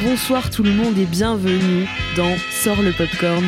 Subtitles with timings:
[0.00, 3.44] Bonsoir, tout le monde et bienvenue dans Sort le Popcorn,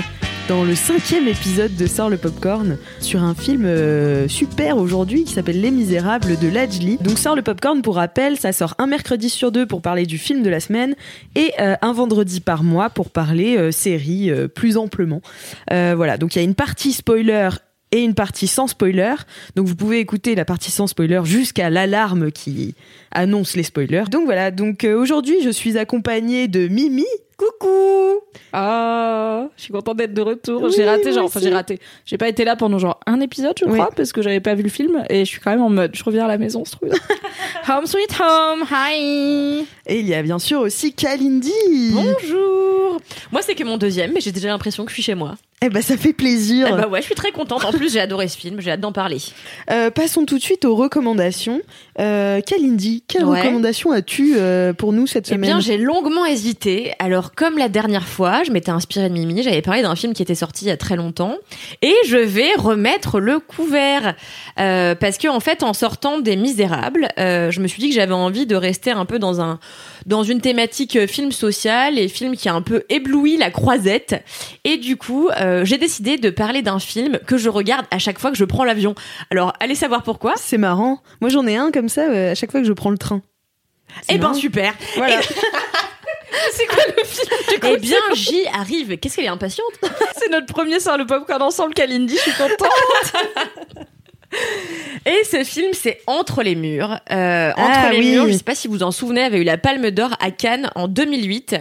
[0.48, 5.32] dans le cinquième épisode de Sort le Popcorn, sur un film euh, super aujourd'hui qui
[5.32, 6.98] s'appelle Les Misérables de Lajli.
[6.98, 10.18] Donc Sort le Popcorn, pour rappel, ça sort un mercredi sur deux pour parler du
[10.18, 10.96] film de la semaine
[11.36, 15.20] et euh, un vendredi par mois pour parler euh, série plus amplement.
[15.70, 17.50] Voilà, donc il y a une partie spoiler
[17.92, 19.14] et une partie sans spoiler.
[19.56, 22.74] Donc vous pouvez écouter la partie sans spoiler jusqu'à l'alarme qui
[23.12, 24.04] annonce les spoilers.
[24.10, 27.06] Donc voilà, donc euh, aujourd'hui je suis accompagnée de Mimi.
[27.36, 28.20] Coucou
[28.52, 30.62] Ah, je suis contente d'être de retour.
[30.64, 31.78] Oui, j'ai raté, genre, enfin, j'ai raté.
[32.04, 33.72] J'ai pas été là pendant genre un épisode, je Oui.
[33.78, 35.92] crois, parce que j'avais pas vu le film et je suis quand même en mode,
[35.96, 36.94] je reviens à la maison, c'est trop bien.
[37.74, 39.64] home sweet home, hi.
[39.86, 41.50] Et il y a bien sûr aussi Kalindi.
[41.92, 43.00] Bonjour
[43.32, 45.36] Moi, c'est que mon deuxième, mais j'ai déjà l'impression que je suis chez moi.
[45.62, 46.68] Eh ben ça fait plaisir.
[46.70, 47.66] Eh bah ouais, je suis très contente.
[47.66, 49.18] En plus, j'ai adoré ce film, j'ai hâte d'en parler.
[49.70, 51.60] Euh, passons tout de suite aux recommandations.
[51.98, 53.40] Euh, Kalindi, quelle Ouais.
[53.42, 55.50] recommandation as-tu euh, pour nous cette Eh semaine?
[55.50, 56.92] bien, j'ai longuement hésité.
[56.98, 60.22] Alors, comme la dernière fois, je m'étais inspirée de Mimi, j'avais parlé d'un film qui
[60.22, 61.36] était sorti il y a très longtemps,
[61.82, 64.14] et je vais remettre le couvert
[64.58, 68.12] Euh, parce que en fait, en sortant des Misérables, je me suis dit que j'avais
[68.14, 69.58] envie de rester un peu dans un
[70.06, 74.22] dans une thématique film social et film qui a un peu ébloui la croisette.
[74.64, 78.18] Et du coup, euh, j'ai décidé de parler d'un film que je regarde à chaque
[78.18, 78.94] fois que je prends l'avion.
[79.30, 80.34] Alors, allez savoir pourquoi.
[80.36, 81.02] C'est marrant.
[81.20, 83.22] Moi j'en ai un comme ça euh, à chaque fois que je prends le train.
[84.08, 84.74] Eh ben super.
[84.96, 85.20] Voilà.
[86.52, 87.28] C'est quoi le film
[87.64, 88.98] Eh bien, j'y arrive.
[88.98, 89.72] Qu'est-ce qu'elle est impatiente?
[90.16, 92.58] C'est notre premier sur le popcorn ensemble, Kalindi, je suis contente.
[95.06, 97.00] Et ce film, c'est Entre les murs.
[97.10, 98.10] Euh, Entre Ah les oui.
[98.12, 100.30] murs, je sais pas si vous vous en souvenez, avait eu la Palme d'Or à
[100.30, 101.56] Cannes en 2008.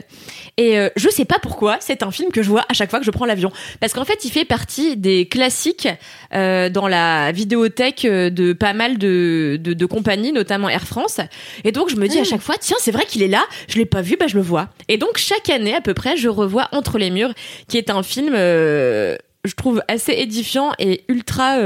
[0.57, 2.99] Et euh, je sais pas pourquoi, c'est un film que je vois à chaque fois
[2.99, 3.51] que je prends l'avion.
[3.79, 5.87] Parce qu'en fait, il fait partie des classiques
[6.33, 11.19] euh, dans la vidéothèque euh, de pas mal de, de, de compagnies, notamment Air France.
[11.63, 13.77] Et donc, je me dis à chaque fois, tiens, c'est vrai qu'il est là, je
[13.77, 14.67] l'ai pas vu, bah je le vois.
[14.89, 17.33] Et donc, chaque année, à peu près, je revois Entre les murs,
[17.69, 19.15] qui est un film, euh,
[19.45, 21.57] je trouve, assez édifiant et ultra...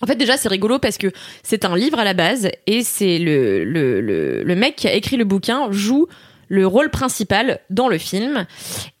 [0.00, 1.08] en fait, déjà, c'est rigolo parce que
[1.42, 4.00] c'est un livre à la base et c'est le, le,
[4.42, 6.08] le, mec qui a écrit le bouquin joue
[6.48, 8.46] le rôle principal dans le film.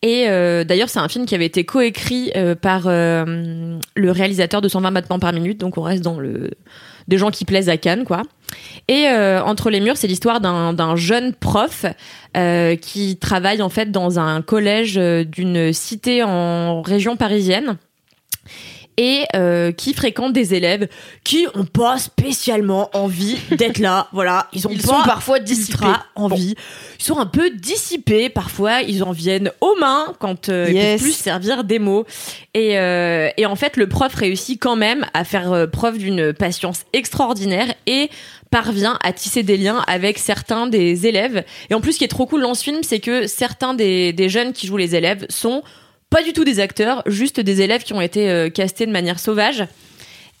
[0.02, 4.60] Et euh, d'ailleurs, c'est un film qui avait été coécrit euh, par euh, le réalisateur
[4.60, 6.50] de 120 battements par minute, donc on reste dans le
[7.06, 8.20] des gens qui plaisent à Cannes, quoi.
[8.86, 11.86] Et entre les murs, c'est l'histoire d'un jeune prof
[12.82, 17.78] qui travaille en fait dans un collège d'une cité en région parisienne
[18.98, 20.88] et euh, qui fréquente des élèves
[21.24, 24.08] qui ont pas spécialement envie d'être là.
[24.12, 25.86] Voilà, ils ont Ils pas sont parfois dissipés.
[26.16, 26.56] envie.
[26.98, 28.82] Ils sont un peu dissipés parfois.
[28.82, 31.00] Ils en viennent aux mains quand euh, ils Yes.
[31.00, 32.04] peuvent plus servir des mots.
[32.54, 36.32] Et, euh, et en fait, le prof réussit quand même à faire euh, preuve d'une
[36.32, 38.10] patience extraordinaire et
[38.50, 41.44] parvient à tisser des liens avec certains des élèves.
[41.70, 44.12] Et en plus, ce qui est trop cool dans ce film, c'est que certains des,
[44.12, 45.62] des jeunes qui jouent les élèves sont
[46.10, 49.18] pas du tout des acteurs, juste des élèves qui ont été euh, castés de manière
[49.18, 49.64] sauvage.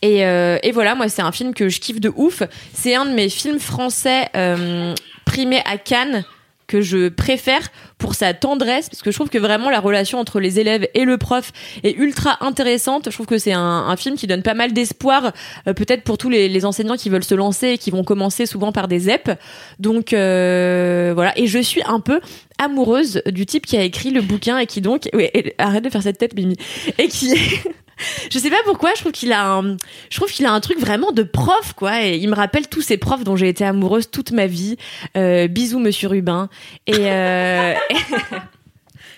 [0.00, 2.42] Et, euh, et voilà, moi, c'est un film que je kiffe de ouf.
[2.72, 6.24] C'est un de mes films français euh, primés à Cannes
[6.68, 10.38] que je préfère pour sa tendresse, parce que je trouve que vraiment la relation entre
[10.38, 11.50] les élèves et le prof
[11.82, 13.06] est ultra intéressante.
[13.06, 15.32] Je trouve que c'est un, film qui donne pas mal d'espoir,
[15.64, 18.86] peut-être pour tous les, enseignants qui veulent se lancer et qui vont commencer souvent par
[18.86, 19.30] des ZEP.
[19.78, 22.20] Donc voilà, et je suis un peu
[22.58, 25.08] amoureuse du type qui a écrit le bouquin et qui donc...
[25.12, 26.56] Ouais, et- arrête de faire cette tête, Mimi.
[26.98, 27.34] Et qui...
[28.30, 29.76] je sais pas pourquoi, je trouve qu'il a un,
[30.10, 32.04] je trouve qu'il a un truc vraiment de prof, quoi.
[32.04, 34.76] Et il me rappelle tous ces profs dont j'ai été amoureuse toute ma vie.
[35.16, 36.48] Euh, bisous, Monsieur Rubin.
[36.86, 37.74] Et, euh,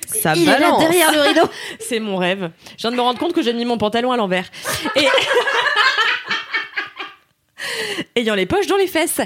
[0.06, 0.80] Ça il est là balance.
[0.80, 1.48] derrière le rideau.
[1.78, 2.50] C'est mon rêve.
[2.76, 4.50] Je viens de me rendre compte que j'ai mis mon pantalon à l'envers.
[4.96, 5.04] Et...
[8.16, 9.20] ayant les poches dans les fesses.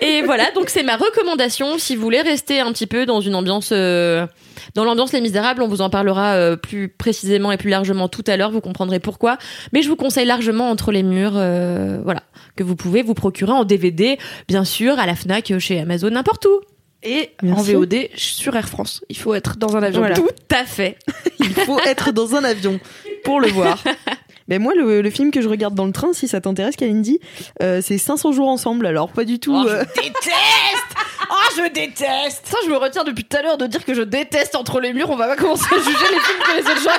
[0.00, 3.34] Et voilà, donc c'est ma recommandation si vous voulez rester un petit peu dans une
[3.34, 4.26] ambiance euh,
[4.74, 8.24] dans l'ambiance Les Misérables, on vous en parlera euh, plus précisément et plus largement tout
[8.26, 9.38] à l'heure, vous comprendrez pourquoi.
[9.72, 12.22] Mais je vous conseille largement Entre les murs, euh, voilà,
[12.56, 16.46] que vous pouvez vous procurer en DVD, bien sûr, à la Fnac, chez Amazon, n'importe
[16.46, 16.60] où.
[17.02, 17.76] Et Merci.
[17.76, 19.04] en VOD sur Air France.
[19.08, 20.00] Il faut être dans un avion.
[20.00, 20.16] Voilà.
[20.16, 20.96] Tout à fait.
[21.38, 22.80] Il faut être dans un avion
[23.22, 23.82] pour le voir.
[24.48, 27.20] Mais moi, le, le film que je regarde dans le train, si ça t'intéresse, Kalindi,
[27.62, 28.86] euh, c'est 500 jours ensemble.
[28.86, 29.54] Alors, pas du tout.
[29.56, 30.14] euh, déteste
[31.30, 34.00] Oh, je déteste Ça, je me retiens depuis tout à l'heure de dire que je
[34.02, 35.10] déteste Entre les murs.
[35.10, 36.90] On va pas commencer à juger les films que les autres gens.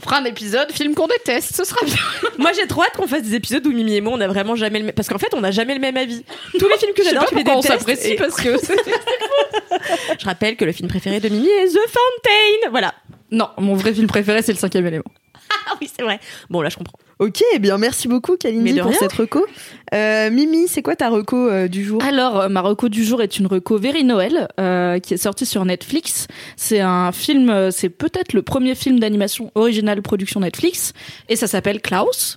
[0.00, 1.96] On fera un épisode, film qu'on déteste, ce sera bien.
[2.38, 4.54] Moi, j'ai trop hâte qu'on fasse des épisodes où Mimi et moi, on a vraiment
[4.54, 4.94] jamais le même...
[4.94, 6.22] Parce qu'en fait, on n'a jamais le même avis.
[6.58, 8.34] Tous les films que Je sais j'adore, pas tu les pourquoi on s'apprécie Et parce
[8.36, 8.50] que.
[10.20, 12.70] Je rappelle que le film préféré de Mimi est The Fountain.
[12.70, 12.92] Voilà.
[13.30, 15.04] non, mon vrai film préféré, c'est le cinquième élément.
[15.66, 16.20] Ah oui, c'est vrai.
[16.50, 16.98] Bon, là, je comprends.
[17.20, 18.98] Ok, eh bien, merci beaucoup, Kalindi, de pour rien.
[18.98, 19.46] cette reco.
[19.94, 22.02] Euh, Mimi, c'est quoi ta reco euh, du jour?
[22.04, 25.46] Alors, euh, ma reco du jour est une reco Very Noël, euh, qui est sortie
[25.46, 26.26] sur Netflix.
[26.56, 30.92] C'est un film, c'est peut-être le premier film d'animation original production Netflix,
[31.30, 32.36] et ça s'appelle Klaus.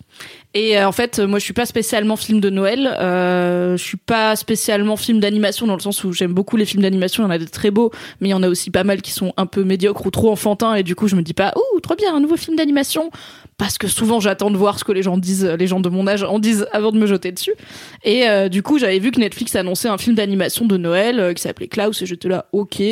[0.53, 2.88] Et euh, en fait, euh, moi, je suis pas spécialement film de Noël.
[2.99, 6.83] Euh, je suis pas spécialement film d'animation dans le sens où j'aime beaucoup les films
[6.83, 7.23] d'animation.
[7.23, 7.91] Il y en a des très beaux,
[8.21, 10.31] mais il y en a aussi pas mal qui sont un peu médiocres ou trop
[10.31, 10.73] enfantins.
[10.75, 13.11] Et du coup, je me dis pas, ouh, trop bien, un nouveau film d'animation.
[13.57, 16.07] Parce que souvent, j'attends de voir ce que les gens disent, les gens de mon
[16.07, 17.53] âge en disent avant de me jeter dessus.
[18.03, 21.67] Et du coup, j'avais vu que Netflix annonçait un film d'animation de Noël qui s'appelait
[21.67, 22.83] Klaus et j'étais là, ok,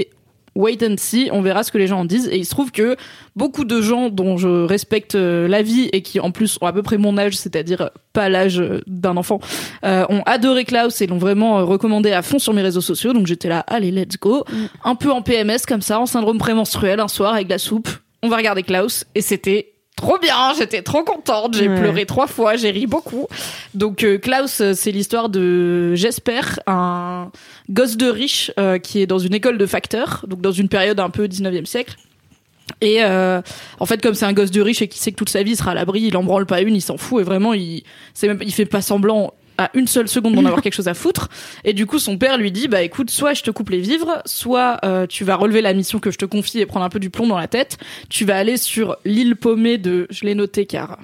[0.56, 2.28] wait and see, on verra ce que les gens en disent.
[2.31, 2.96] Et il se trouve que
[3.36, 6.74] beaucoup de gens dont je respecte euh, la vie et qui en plus ont à
[6.74, 9.40] peu près mon âge, c'est-à-dire euh, pas l'âge euh, d'un enfant,
[9.84, 13.13] euh, ont adoré Klaus et l'ont vraiment recommandé à fond sur mes réseaux sociaux.
[13.13, 14.46] Donc j'étais là, allez, let's go.
[14.84, 17.90] Un peu en PMS comme ça, en syndrome prémenstruel, un soir avec de la soupe.
[18.24, 21.80] On va regarder Klaus et c'était trop bien, j'étais trop contente, j'ai Ouais.
[21.80, 23.27] pleuré trois fois, j'ai ri beaucoup.
[23.74, 27.31] Donc euh, Klaus, euh, c'est l'histoire de Jesper, un
[27.69, 31.00] gosse de riche euh, qui est dans une école de facteurs, donc dans une période
[31.00, 31.95] un peu 19e siècle.
[32.81, 33.42] Et euh,
[33.80, 35.56] en fait, comme c'est un gosse de riche et qui sait que toute sa vie
[35.56, 37.83] sera à l'abri, il en branle pas une, il s'en fout et vraiment il,
[38.24, 41.30] même, il fait pas semblant à une seule seconde d'en avoir quelque chose à foutre.
[41.63, 44.22] Et du coup, son père lui dit bah écoute, soit je te coupe les vivres,
[44.25, 47.00] soit euh, tu vas relever la mission que je te confie et prendre un peu
[47.00, 47.78] du plomb dans la tête.
[48.10, 50.98] Tu vas aller sur l'île paumée de, je l'ai noté car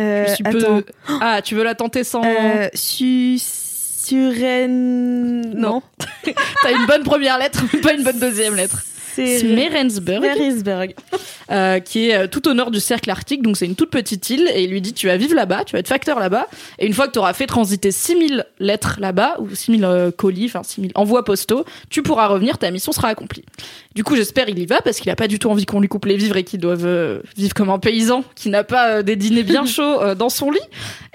[0.00, 0.84] Euh, je suis peu-.
[1.20, 3.38] Ah, tu veux la tenter sans Euh, su...
[3.38, 5.42] Suren...
[5.54, 5.82] Non.
[6.62, 8.82] T'as une bonne première lettre, mais pas une bonne deuxième lettre.
[9.18, 9.38] C'est...
[9.38, 10.94] Smerensburg, Smerisberg.
[11.50, 14.30] euh, qui est euh, tout au nord du cercle arctique, donc c'est une toute petite
[14.30, 16.46] île, et il lui dit tu vas vivre là-bas, tu vas être facteur là-bas,
[16.78, 20.46] et une fois que tu auras fait transiter 6000 lettres là-bas, ou 6000 euh, colis,
[20.46, 23.44] enfin 6000 envois postaux, tu pourras revenir, ta mission sera accomplie.
[23.98, 25.88] Du coup, j'espère il y va, parce qu'il a pas du tout envie qu'on lui
[25.88, 29.02] coupe les vivres et qu'il doive euh, vivre comme un paysan, qui n'a pas euh,
[29.02, 30.60] des dîners bien chauds euh, dans son lit.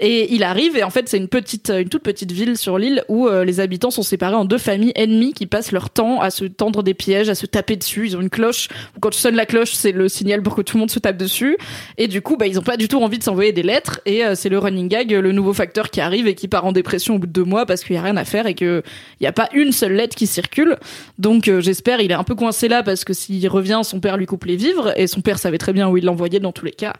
[0.00, 3.02] Et il arrive, et en fait c'est une petite, une toute petite ville sur l'île
[3.08, 6.44] où les habitants sont séparés en deux familles ennemies qui passent leur temps à se
[6.44, 8.08] tendre des pièges, à se taper dessus.
[8.08, 8.68] Ils ont une cloche.
[8.96, 10.98] où Quand tu sonnes la cloche, c'est le signal pour que tout le monde se
[10.98, 11.56] tape dessus.
[11.96, 14.00] Et du coup, bah, ils ont pas du tout envie de s'envoyer des lettres.
[14.04, 17.14] Et c'est le running gag, le nouveau facteur qui arrive et qui part en dépression
[17.14, 18.82] au bout de deux mois parce qu'il y a rien à faire et que
[19.20, 20.76] il y a pas une seule lettre qui circule.
[21.18, 24.26] Donc j'espère, il est un peu coincé là parce que s'il revient, son père lui
[24.26, 26.72] coupe les vivres et son père savait très bien où il l'envoyait dans tous les
[26.72, 26.94] cas.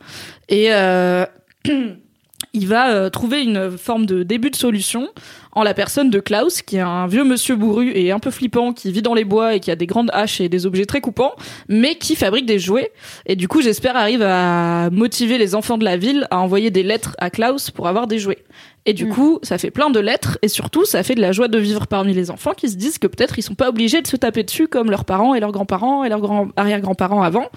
[0.49, 1.27] Et euh,
[2.53, 5.09] il va euh, trouver une forme de début de solution
[5.55, 8.73] en la personne de Klaus, qui est un vieux monsieur bourru et un peu flippant,
[8.73, 11.01] qui vit dans les bois et qui a des grandes haches et des objets très
[11.01, 11.33] coupants,
[11.69, 12.93] mais qui fabrique des jouets.
[13.27, 16.83] Et du coup, j'espère arrive à motiver les enfants de la ville à envoyer des
[16.83, 18.45] lettres à Klaus pour avoir des jouets.
[18.87, 21.49] Et du coup, ça fait plein de lettres et surtout, ça fait de la joie
[21.49, 24.07] de vivre parmi les enfants qui se disent que peut-être ils sont pas obligés de
[24.07, 27.49] se taper dessus comme leurs parents et leurs grands-parents et leurs grands arrière-grands-parents avant.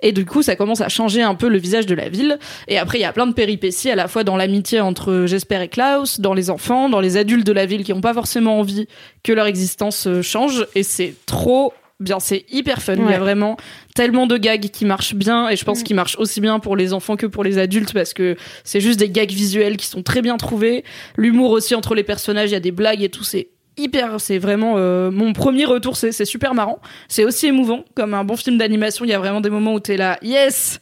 [0.00, 2.38] Et du coup, ça commence à changer un peu le visage de la ville.
[2.66, 5.60] Et après, il y a plein de péripéties à la fois dans l'amitié entre Jesper
[5.62, 8.58] et Klaus, dans les enfants, dans les adultes de la ville qui n'ont pas forcément
[8.58, 8.86] envie
[9.22, 10.66] que leur existence euh, change.
[10.74, 12.94] Et c'est trop bien, c'est hyper fun.
[12.96, 13.56] Il y a vraiment
[13.94, 16.92] tellement de gags qui marchent bien et je pense qu'ils marchent aussi bien pour les
[16.92, 20.22] enfants que pour les adultes parce que c'est juste des gags visuels qui sont très
[20.22, 20.84] bien trouvés.
[21.16, 24.38] L'humour aussi entre les personnages, il y a des blagues et tout, c'est hyper, c'est
[24.38, 26.80] vraiment euh, mon premier retour, c'est c'est super marrant.
[27.08, 29.80] C'est aussi émouvant comme un bon film d'animation, il y a vraiment des moments où
[29.80, 30.80] t'es là, yes.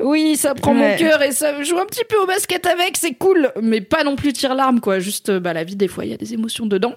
[0.00, 3.14] Oui, ça prend mon cœur et ça joue un petit peu au basket avec, c'est
[3.14, 6.04] cool, mais pas non plus tire larme quoi, juste euh, bah la vie des fois,
[6.04, 6.94] il y a des émotions dedans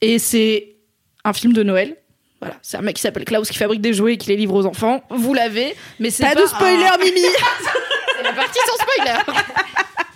[0.00, 0.76] et c'est
[1.24, 1.96] un film de Noël.
[2.40, 4.54] Voilà, c'est un mec qui s'appelle Klaus qui fabrique des jouets et qui les livre
[4.54, 5.02] aux enfants.
[5.10, 7.20] Vous l'avez, mais c'est Pas pas, de spoiler, un- Mimi
[8.16, 8.76] c'est la partie sans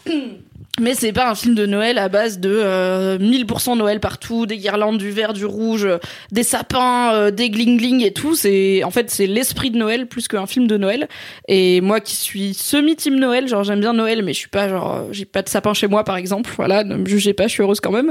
[0.09, 0.35] spoiler.
[0.81, 4.57] Mais c'est pas un film de Noël à base de euh, 1000% Noël partout, des
[4.57, 5.99] guirlandes, du vert, du rouge, euh,
[6.33, 8.35] des sapins, euh, des gling-gling et tout.
[8.35, 11.09] C'est en fait c'est l'esprit de Noël plus qu'un film de Noël.
[11.47, 14.95] Et moi qui suis semi-team Noël, genre j'aime bien Noël, mais je suis pas genre
[14.97, 16.50] euh, j'ai pas de sapin chez moi par exemple.
[16.57, 18.11] Voilà, ne me jugez pas, je suis heureuse quand même.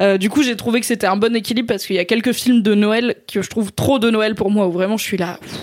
[0.00, 2.32] Euh, du coup j'ai trouvé que c'était un bon équilibre parce qu'il y a quelques
[2.32, 5.16] films de Noël que je trouve trop de Noël pour moi où vraiment je suis
[5.16, 5.38] là.
[5.42, 5.58] pff,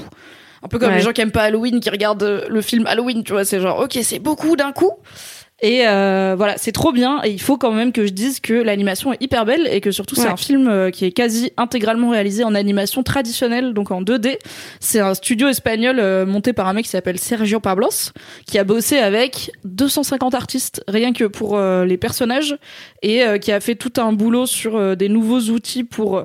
[0.64, 0.98] un peu comme Ouais.
[0.98, 3.80] les gens qui aiment pas Halloween, qui regardent le film Halloween, tu vois, c'est genre
[3.80, 4.92] ok c'est beaucoup d'un coup.
[5.62, 7.22] Et euh, voilà, c'est trop bien.
[7.24, 9.92] Et il faut quand même que je dise que l'animation est hyper belle et que
[9.92, 14.02] surtout c'est un film euh, qui est quasi intégralement réalisé en animation traditionnelle, donc en
[14.02, 14.40] 2D.
[14.80, 18.12] C'est un studio espagnol euh, monté par un mec qui s'appelle Sergio Pablos,
[18.48, 22.58] qui a bossé avec 250 artistes rien que pour euh, les personnages
[23.04, 26.24] et euh, qui a fait tout un boulot sur des nouveaux outils pour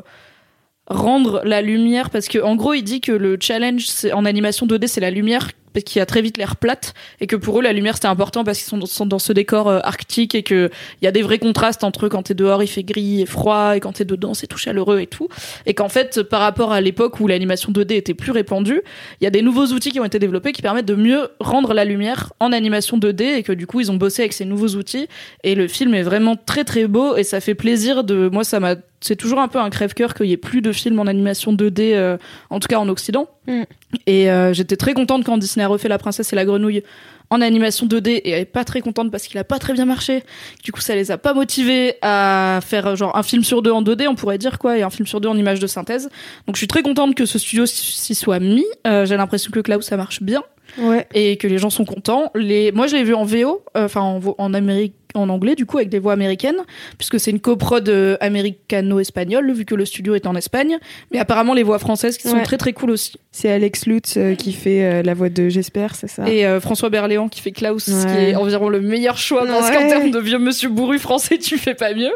[0.88, 4.86] rendre la lumière parce que en gros il dit que le challenge en animation 2D
[4.86, 7.74] c'est la lumière parce qui a très vite l'air plate et que pour eux la
[7.74, 10.70] lumière c'était important parce qu'ils sont dans, ce décor euh, arctique et que
[11.02, 13.76] il y a des vrais contrastes entre quand t'es dehors il fait gris et froid
[13.76, 15.28] et quand t'es dedans c'est tout chaleureux et tout.
[15.66, 18.80] Et qu'en fait par rapport à l'époque où l'animation 2D était plus répandue
[19.20, 21.74] il y a des nouveaux outils qui ont été développés qui permettent de mieux rendre
[21.74, 24.76] la lumière en animation 2D et que du coup ils ont bossé avec ces nouveaux
[24.76, 25.08] outils.
[25.44, 28.60] Et le film est vraiment très très beau et ça fait plaisir de moi ça
[28.60, 31.52] m'a c'est toujours un peu un crève-cœur qu'il y ait plus de films en animation
[31.52, 32.16] 2D euh,
[32.50, 33.62] en tout cas en occident Mm.
[34.08, 36.82] et euh, j'étais très contente quand Disney a refait La Princesse et la Grenouille
[37.30, 39.84] en animation 2D et elle est pas très contente parce qu'il a pas très bien
[39.84, 40.24] marché.
[40.64, 43.82] Du coup, ça les a pas motivés à faire genre un film sur deux en
[43.82, 46.08] 2D, on pourrait dire quoi, et un film sur deux en image de synthèse.
[46.48, 48.64] Donc je suis très contente que ce studio s'y soit mis.
[48.86, 50.42] Euh, J'ai l'impression que Klaus ça marche bien
[50.78, 51.06] Ouais.
[51.14, 52.32] et que les gens sont contents.
[52.34, 55.88] Les, moi, je l'ai vu en VO, enfin en Amérique, en anglais du coup avec
[55.88, 56.58] des voix américaines,
[56.98, 60.76] puisque c'est une coprode euh, américano-espagnole vu que le studio est en Espagne.
[61.12, 62.42] Mais apparemment les voix françaises qui sont Ouais.
[62.42, 63.14] très très cool aussi.
[63.32, 66.28] C'est Alex Lutz euh, qui fait euh, la voix de J'espère, c'est ça?
[66.28, 68.30] Et euh, François Berléand qui fait Klaus, ce qui Ouais.
[68.30, 69.76] est environ le meilleur choix parce Ouais.
[69.76, 72.12] qu'en termes de vieux monsieur bourru français, tu fais pas mieux.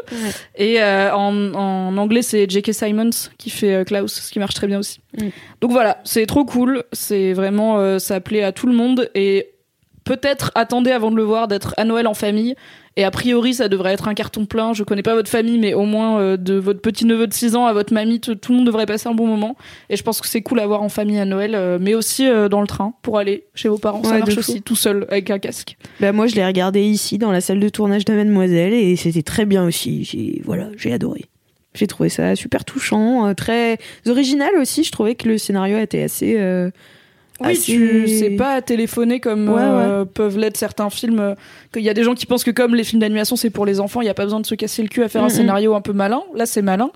[0.57, 2.73] Et en, en anglais, c'est J.K.
[2.73, 4.99] Simons qui fait Klaus, ce qui marche très bien aussi.
[5.19, 5.27] Mm.
[5.61, 6.83] Donc voilà, c'est trop cool.
[6.91, 9.50] C'est vraiment, ça plaît à tout le monde et
[10.03, 12.55] peut-être attendez avant de le voir d'être à Noël en famille.
[12.97, 14.73] Et a priori, ça devrait être un carton plein.
[14.73, 17.55] Je connais pas votre famille, mais au moins euh, de votre petit neveu de 6
[17.55, 19.55] ans à votre mamie, tout, tout le monde devrait passer un bon moment.
[19.89, 22.27] Et je pense que c'est cool à voir en famille à Noël, euh, mais aussi
[22.27, 24.03] euh, dans le train pour aller chez vos parents.
[24.03, 25.77] ça Ouais, marche aussi tout seul avec un casque.
[26.01, 29.23] Bah moi je l'ai regardé ici dans la salle de tournage de Mademoiselle et c'était
[29.23, 30.03] très bien aussi.
[30.03, 31.25] J'ai voilà, j'ai adoré.
[31.73, 34.83] J'ai trouvé ça super touchant, très original aussi.
[34.83, 36.37] Je trouvais que le scénario était assez.
[37.43, 41.19] Oui, assez- tu sais pas téléphoner comme Ouais, euh, peuvent l'être certains films.
[41.19, 41.35] euh,
[41.73, 43.79] Qu'il y a des gens qui pensent que comme les films d'animation c'est pour les
[43.79, 45.73] enfants, il y a pas besoin de se casser le cul à faire un scénario
[45.75, 46.21] un peu malin.
[46.35, 46.91] Là, c'est malin.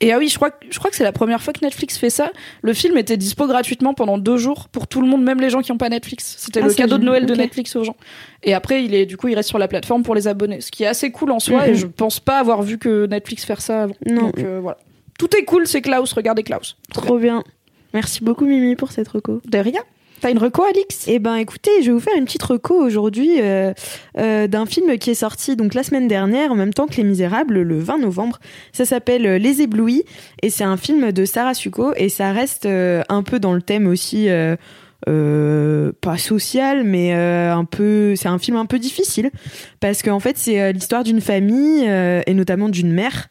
[0.00, 1.96] Et ah oui, je crois que je crois que c'est la première fois que Netflix
[1.96, 2.30] fait ça.
[2.62, 5.62] Le film était dispo gratuitement pendant deux jours pour tout le monde, même les gens
[5.62, 6.34] qui ont pas Netflix.
[6.38, 7.04] C'était Ah, le cadeau de.
[7.04, 7.34] Noël de.
[7.34, 7.96] Netflix aux gens.
[8.42, 10.70] Et après, il est du coup, il reste sur la plateforme pour les abonnés, ce
[10.70, 11.68] qui est assez cool en soi.
[11.68, 13.94] Et je pense pas avoir vu que Netflix faire ça avant.
[14.06, 14.22] Non.
[14.22, 14.78] Donc euh, voilà.
[15.18, 16.12] Tout est cool, c'est Klaus.
[16.12, 16.76] Regardez Klaus.
[16.92, 17.42] Trop bien.
[17.96, 19.40] Merci beaucoup Mimi pour cette reco.
[19.46, 19.80] De rien.
[20.20, 21.06] T'as une reco, Alix?
[21.08, 23.72] Eh ben écoutez, je vais vous faire une petite reco aujourd'hui euh,
[24.18, 27.04] euh, d'un film qui est sorti donc la semaine dernière en même temps que Les
[27.04, 28.38] Misérables le 20 novembre.
[28.72, 30.04] Ça s'appelle euh, Les Éblouis
[30.42, 33.62] et c'est un film de Sarah Succo et ça reste euh, un peu dans le
[33.62, 34.28] thème aussi
[35.08, 39.30] euh, pas social mais euh, un peu c'est un film un peu difficile
[39.78, 43.28] parce qu'en fait c'est l'histoire d'une famille euh, et notamment d'une mère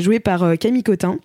[0.00, 1.18] jouée par Camille Cotin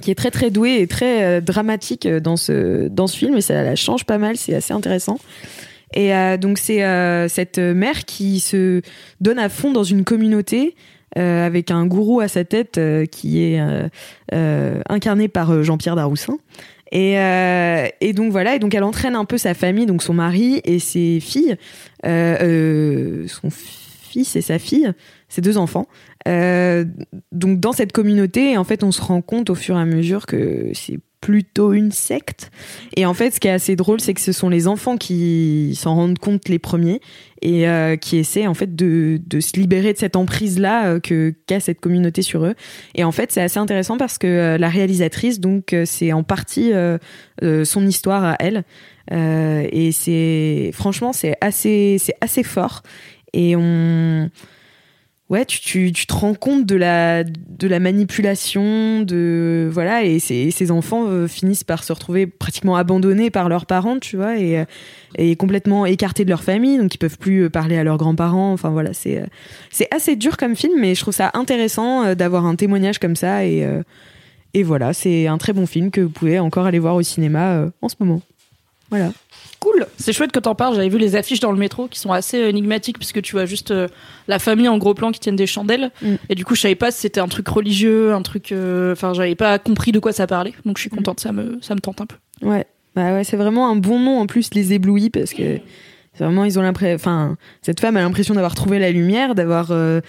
[0.00, 3.36] qui est très très douée et très euh, dramatique euh, dans ce dans ce film
[3.36, 5.18] et ça la change pas mal c'est assez intéressant.
[5.94, 6.82] Et euh, donc c'est
[7.28, 8.82] cette mère qui se
[9.20, 10.74] donne à fond dans une communauté
[11.14, 12.78] avec un gourou à sa tête
[13.10, 13.60] qui est
[14.88, 16.38] incarné par Jean-Pierre Daroussin.
[16.92, 17.14] Et,
[18.00, 20.80] et donc voilà et donc elle entraîne un peu sa famille donc son mari et
[20.80, 21.56] ses filles
[22.04, 24.92] son fils et sa fille
[25.28, 25.86] ses deux enfants
[26.26, 26.84] euh,
[27.32, 30.26] donc dans cette communauté, en fait, on se rend compte au fur et à mesure
[30.26, 32.50] que c'est plutôt une secte.
[32.96, 35.76] Et en fait, ce qui est assez drôle, c'est que ce sont les enfants qui
[35.76, 37.00] s'en rendent compte les premiers
[37.42, 41.34] et euh, qui essaient en fait de, de se libérer de cette emprise-là euh, que
[41.46, 42.54] qu'a cette communauté sur eux.
[42.94, 46.22] Et en fait, c'est assez intéressant parce que euh, la réalisatrice, donc, euh, c'est en
[46.22, 46.98] partie euh,
[47.42, 48.64] euh, son histoire à elle.
[49.12, 52.82] Euh, et c'est franchement, c'est assez, c'est assez fort.
[53.32, 54.30] Et on
[55.30, 60.18] ouais, tu, tu, tu te rends compte de la, de la manipulation, de voilà, et
[60.18, 64.58] ces, enfants euh, finissent par se retrouver pratiquement abandonnés par leurs parents, tu vois, et,
[64.58, 64.64] euh,
[65.16, 68.52] et complètement écartés de leur famille, donc ils peuvent plus euh, parler à leurs grands-parents.
[68.52, 69.24] Enfin voilà, c'est
[69.70, 73.44] c'est assez dur comme film, mais je trouve ça intéressant d'avoir un témoignage comme ça,
[73.44, 73.66] et
[74.54, 77.70] et voilà, c'est un très bon film que vous pouvez encore aller voir au cinéma
[77.82, 78.22] en ce moment.
[78.90, 79.12] Voilà.
[79.60, 79.86] Cool.
[79.98, 80.74] C'est chouette que t'en parles.
[80.76, 83.70] J'avais vu les affiches dans le métro qui sont assez énigmatiques puisque tu vois juste
[83.70, 83.88] euh,
[84.28, 85.90] la famille en gros plan qui tiennent des chandelles.
[86.02, 86.14] Mm.
[86.28, 88.52] Et du coup, je savais pas si c'était un truc religieux, un truc.
[88.52, 90.52] euh, Enfin, j'avais pas compris de quoi ça parlait.
[90.64, 91.20] Donc, je suis contente.
[91.20, 92.16] Ça me, ça me tente un peu.
[92.42, 92.66] Ouais.
[92.94, 95.58] Bah ouais, c'est vraiment un bon nom en plus, les éblouis, parce que
[96.24, 96.94] vraiment, ils ont l'impression.
[96.94, 100.00] Enfin, cette femme a l'impression d'avoir trouvé la lumière, d'avoir euh,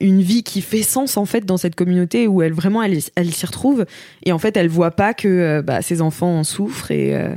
[0.00, 3.32] une vie qui fait sens en fait dans cette communauté où elle vraiment elle, elle
[3.32, 3.86] s'y retrouve.
[4.24, 7.36] Et en fait, elle voit pas que euh, bah, ses enfants en souffrent et, euh,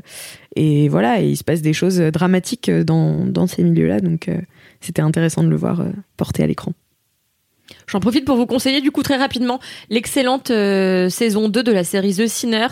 [0.55, 3.99] et voilà, et il se passe des choses dramatiques dans, dans ces milieux-là.
[3.99, 4.29] Donc,
[4.81, 5.83] c'était intéressant de le voir
[6.17, 6.73] porté à l'écran.
[7.91, 11.83] J'en profite pour vous conseiller du coup très rapidement l'excellente euh, saison 2 de la
[11.83, 12.67] série The Sinner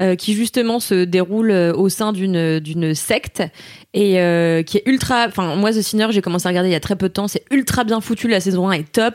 [0.00, 3.42] euh, qui justement se déroule euh, au sein d'une d'une secte
[3.94, 6.76] et euh, qui est ultra enfin moi The Sinner j'ai commencé à regarder il y
[6.76, 7.28] a très peu de temps.
[7.28, 8.28] C'est ultra bien foutu.
[8.28, 9.14] La saison 1 est top.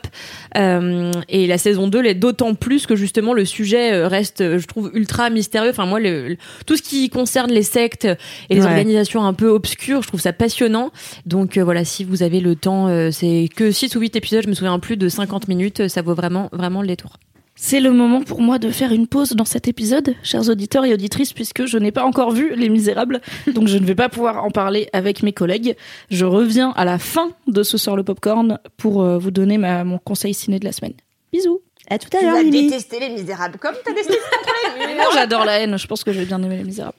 [0.56, 5.30] Et la saison 2 l'est d'autant plus que justement le sujet reste je trouve ultra
[5.30, 5.70] mystérieux.
[5.70, 8.04] Enfin moi le, le- tout ce qui concerne les sectes
[8.50, 8.66] et les Ouais.
[8.66, 10.90] organisations un peu obscures je trouve ça passionnant.
[11.26, 14.54] Donc voilà, si vous avez le temps, c'est que 6 ou 8 épisodes, je me
[14.54, 17.16] souviens plus de 50 minutes, ça vaut vraiment vraiment le détour.
[17.56, 20.92] C'est le moment pour moi de faire une pause dans cet épisode, chers auditeurs et
[20.92, 23.20] auditrices, puisque je n'ai pas encore vu Les Misérables,
[23.54, 25.76] donc je ne vais pas pouvoir en parler avec mes collègues.
[26.10, 29.84] Je reviens à la fin de ce Sort le Popcorn pour euh, vous donner ma,
[29.84, 30.94] mon conseil ciné de la semaine.
[31.32, 32.64] Bisous À tout à Tu l'heure, as Mimi.
[32.68, 34.14] détesté les misérables comme t'as détesté
[34.78, 36.98] Mais non, j'adore la haine, je pense que je vais bien aimer Les Misérables.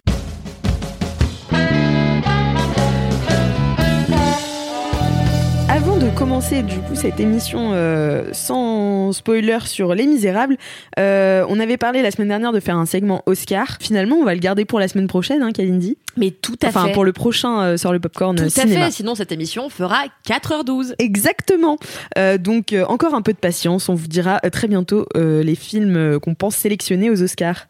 [5.95, 10.57] Avant de commencer du coup cette émission euh, sans spoiler sur Les Misérables,
[10.99, 13.77] euh, on avait parlé la semaine dernière de faire un segment Oscar.
[13.79, 15.97] Finalement, on va le garder pour la semaine prochaine, hein, Kalindi.
[16.17, 16.91] Mais tout à Enfin, fait.
[16.91, 18.85] pour le prochain euh, sur le popcorn tout euh, à cinéma.
[18.87, 20.95] fait, sinon cette émission fera 4h12.
[20.99, 21.77] Exactement.
[22.17, 26.35] Euh, donc encore un peu de patience, on vous dira très bientôt les films qu'on
[26.35, 27.67] pense sélectionner aux Oscars.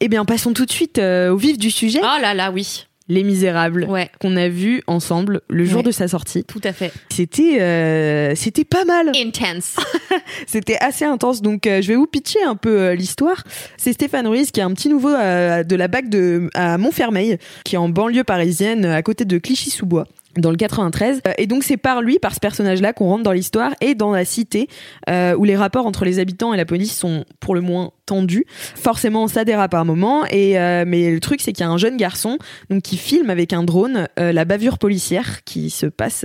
[0.00, 2.00] Eh bien, passons tout de suite au vif du sujet.
[2.02, 2.86] Oh là là, oui.
[3.12, 5.82] Les Misérables, Ouais, qu'on a vu ensemble le jour Ouais.
[5.82, 6.44] de sa sortie.
[6.44, 6.90] tout à fait.
[7.10, 9.10] C'était euh, c'était pas mal.
[9.14, 9.76] Intense.
[10.46, 13.42] C'était assez intense, donc euh, je vais vous pitcher un peu euh, l'histoire.
[13.76, 17.74] C'est Stéphane Ruiz qui est un petit nouveau de la BAC de, à Montfermeil, qui
[17.74, 21.76] est en banlieue parisienne, à côté de Clichy-sous-Bois dans le 93 Euh, et donc c'est
[21.76, 24.68] par lui par ce personnage là qu'on rentre dans l'histoire et dans la cité
[25.08, 28.44] euh, où les rapports entre les habitants et la police sont pour le moins tendus.
[28.48, 31.78] Forcément ça dérape un moment et euh, mais le truc c'est qu'il y a un
[31.78, 32.38] jeune garçon
[32.70, 36.24] donc qui filme avec un drone la bavure policière qui se passe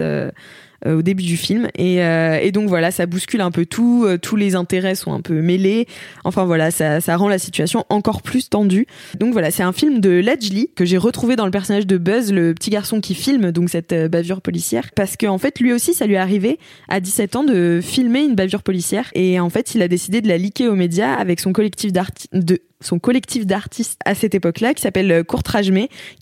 [0.85, 1.67] au début du film.
[1.75, 5.13] Et, euh, et donc voilà ça bouscule un peu tout euh, tous les intérêts sont
[5.13, 5.87] un peu mêlés.
[6.23, 8.87] Enfin voilà ça, ça rend la situation encore plus tendue.
[9.19, 12.31] Donc voilà c'est un film de Ledgely que j'ai retrouvé dans le personnage de Buzz
[12.31, 14.89] le petit garçon qui filme donc cette euh, bavure policière.
[14.95, 18.23] Parce qu'en en fait lui aussi ça lui est arrivé à 17 ans de filmer
[18.23, 19.09] une bavure policière.
[19.13, 22.29] Et en fait il a décidé de la leaker aux médias avec son collectif d'artistes
[22.33, 25.71] de son collectif d'artistes à cette époque-là qui s'appelle euh, Courtrage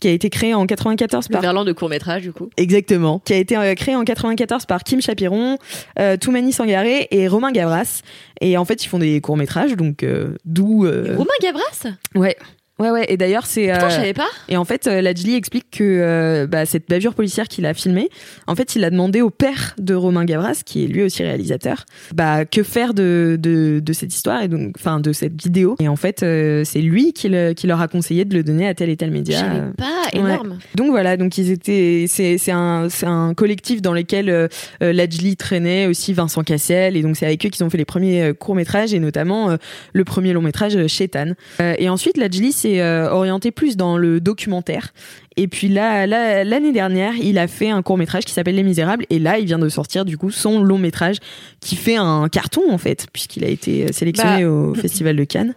[0.00, 2.50] qui a été créé en 94 Le par verlan de court-métrage, du coup.
[2.56, 3.20] Exactement.
[3.24, 5.58] Qui a été euh, créé en 94 par Kim Chapiron,
[5.98, 8.02] euh, Toumani Sangaré et Romain Gavras.
[8.40, 10.84] Et en fait, ils font des courts métrages, donc euh, d'où.
[10.86, 11.88] euh, Romain Gavras?
[12.14, 12.36] Ouais.
[12.78, 13.06] Ouais, ouais.
[13.08, 13.72] Et d'ailleurs, c'est.
[13.72, 14.28] Putain, euh, je savais pas.
[14.48, 18.10] et en fait, euh, Ladjli explique que euh, bah, cette bavure policière qu'il a filmée,
[18.46, 21.84] en fait, il a demandé au père de Romain Gavras, qui est lui aussi réalisateur,
[22.14, 25.76] bah, que faire de, de, de cette histoire et donc, enfin, de cette vidéo.
[25.80, 28.68] Et en fait, euh, c'est lui qui, le- qui leur a conseillé de le donner
[28.68, 29.44] à tel et tel Je média.
[29.54, 30.20] Euh, pas, ouais.
[30.20, 30.58] énorme.
[30.74, 34.48] donc voilà, donc ils étaient, c'est c'est un c'est un collectif dans lequel euh,
[34.82, 37.84] euh, Ladjli traînait aussi Vincent Cassel et donc c'est avec eux qu'ils ont fait les
[37.86, 39.56] premiers courts métrages et notamment euh,
[39.94, 41.32] le premier long métrage euh, Chétan.
[41.60, 44.92] Euh, et ensuite Ladjli s'est euh, orienté plus dans le documentaire.
[45.36, 48.62] Et puis là, là l'année dernière, il a fait un court métrage qui s'appelle Les
[48.62, 51.16] Misérables et là il vient de sortir du coup son long métrage
[51.60, 55.24] qui fait un carton en fait puisqu'il a été euh, sélectionné Bah, au Festival de
[55.24, 55.54] Cannes.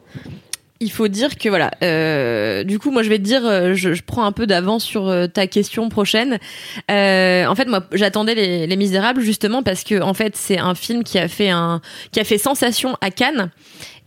[0.82, 3.41] Il faut dire que voilà, euh, du coup, moi, je vais te dire,
[3.76, 6.39] je, je prends un peu d'avance sur euh, ta question prochaine.
[6.89, 10.76] Euh, en fait, moi, j'attendais les, les Misérables justement parce que, en fait, c'est un
[10.76, 11.82] film qui a fait un,
[12.13, 13.52] qui a fait sensation à Cannes.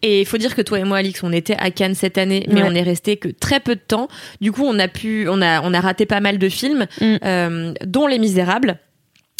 [0.03, 2.45] Et il faut dire que toi et moi, Alix, on était à Cannes cette année,
[2.49, 2.69] mais Ouais.
[2.69, 4.09] on est resté que très peu de temps.
[4.41, 7.17] Du coup, on a pu, on a, on a raté pas mal de films, Mm.
[7.25, 8.79] euh, dont Les Misérables.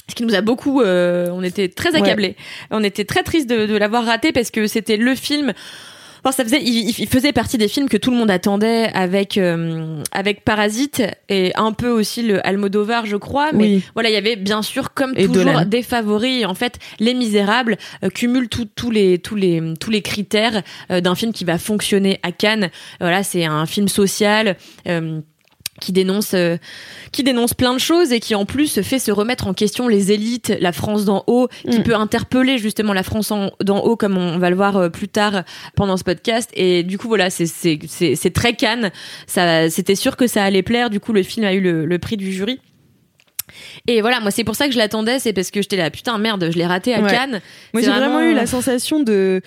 [0.09, 2.37] Ce qui nous a beaucoup, euh, on était très accablés.
[2.71, 5.53] On était très triste de, de l'avoir raté parce que c'était le film.
[6.25, 9.37] Bon, ça faisait, il, il faisait partie des films que tout le monde attendait avec
[9.39, 13.51] euh, avec Parasite et un peu aussi le Almodovar, je crois.
[13.53, 13.83] Mais Oui.
[13.95, 15.65] voilà, il y avait bien sûr comme Et toujours Dolan.
[15.65, 16.45] des favoris.
[16.47, 21.01] En fait, Les Misérables euh, cumulent tout- tous les tous les tous les critères euh,
[21.01, 22.71] d'un film qui va fonctionner à Cannes.
[23.01, 24.57] Voilà, c'est un film social.
[24.89, 25.21] euh,
[25.81, 26.59] qui dénonce euh,
[27.13, 30.13] qui dénonce plein de choses et qui en plus fait se remettre en question les
[30.13, 31.83] élites, la France d'en haut, qui Mm.
[31.83, 35.09] peut interpeller justement la France en- d'en haut comme on va le voir euh, plus
[35.09, 35.43] tard
[35.75, 36.51] pendant ce podcast.
[36.55, 38.91] Et du coup voilà c'est c'est c'est c'est très Cannes
[39.27, 40.91] ça c'était sûr que ça allait plaire.
[40.91, 42.61] Du coup le film a eu le, le prix du jury.
[43.87, 45.19] Et voilà moi c'est pour ça que je l'attendais.
[45.19, 47.11] C'est parce que j'étais là putain merde je l'ai raté à Ouais.
[47.11, 47.41] Cannes.
[47.73, 48.15] Moi, j'ai vraiment...
[48.15, 49.41] vraiment- eu la sensation de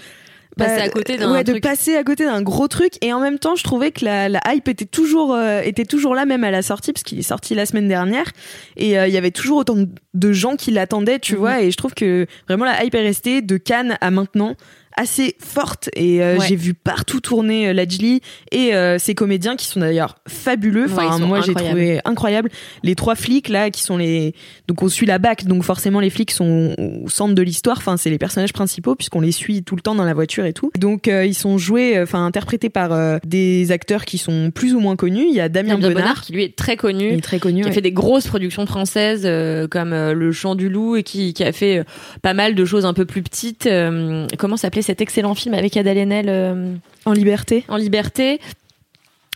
[0.58, 1.64] Passer à côté d'un ouais, de truc.
[1.64, 4.40] passer à côté d'un gros truc et en même temps je trouvais que la, la
[4.48, 7.56] hype était toujours euh, était toujours là même à la sortie parce qu'il est sorti
[7.56, 8.32] la semaine dernière
[8.78, 11.40] et euh, il y avait toujours autant de- de gens qui l'attendaient tu Mhm.
[11.40, 14.56] vois et je trouve que vraiment la hype est restée de Cannes à maintenant
[14.98, 16.46] assez forte et euh, Ouais.
[16.48, 20.86] j'ai vu partout tourner euh, Lajli et euh, ses comédiens qui sont d'ailleurs fabuleux.
[20.90, 22.50] Enfin moi j'ai trouvé incroyable.
[22.84, 24.34] Les trois flics là qui sont les
[24.68, 27.78] donc on suit la BAC donc forcément les flics sont au centre de l'histoire.
[27.78, 30.54] Enfin c'est les personnages principaux puisqu'on les suit tout le temps dans la voiture et
[30.54, 30.72] tout.
[30.78, 34.74] Donc euh, ils sont joués euh, enfin interprétés par euh, des acteurs qui sont plus
[34.76, 35.26] ou moins connus.
[35.30, 37.62] Il y a Damien Damien Bonnard, Bonnard qui lui est très connu est très connu
[37.64, 41.04] qui a fait des grosses productions françaises euh, comme euh, Le Chant du Loup et
[41.04, 41.84] qui, qui a fait euh,
[42.22, 43.66] pas mal de choses un peu plus petites.
[43.68, 46.74] Euh, comment s'appelait cet excellent film avec Haenel euh,
[47.06, 48.40] en liberté en liberté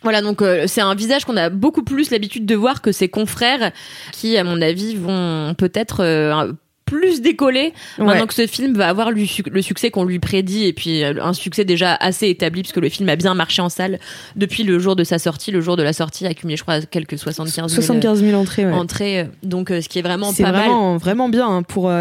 [0.02, 3.10] voilà, donc euh, c'est un visage qu'on a beaucoup plus l'habitude de voir que ses
[3.10, 3.74] confrères
[4.14, 6.54] qui, à mon avis, vont peut-être euh,
[6.86, 8.06] plus décoller Ouais.
[8.06, 11.04] maintenant que ce film va avoir le, suc- le succès qu'on lui prédit et puis
[11.04, 14.00] un succès déjà assez établi puisque le film a bien marché en salle
[14.38, 15.52] depuis le jour de sa sortie.
[15.52, 18.66] Le jour de la sortie a accumulé, je crois, quelques 75 000 75 000 entrées
[18.66, 18.72] ouais.
[18.72, 20.54] entrées, donc euh, ce qui est vraiment pas mal.
[20.54, 21.92] vraiment vraiment bien hein, pour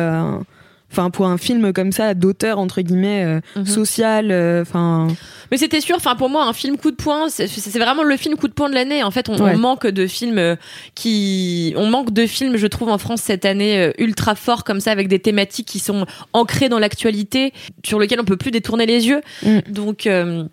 [0.91, 3.67] enfin pour un film comme ça d'auteur entre guillemets euh, Mhm.
[3.67, 5.09] social euh, enfin
[5.51, 7.47] Mais c'était sûr, enfin pour moi, un film coup de poing, c'est-
[7.79, 9.03] vraiment le film coup de poing de l'année.
[9.03, 9.53] En fait, on, Ouais.
[9.55, 10.57] on manque de films euh,
[10.95, 14.81] qui, on manque de films, je trouve, en France cette année euh, ultra forts comme
[14.81, 17.53] ça, avec des thématiques qui sont ancrées dans l'actualité,
[17.85, 19.21] sur lesquelles on peut plus détourner les yeux.
[19.43, 19.59] Mm.
[19.71, 20.45] Donc euh,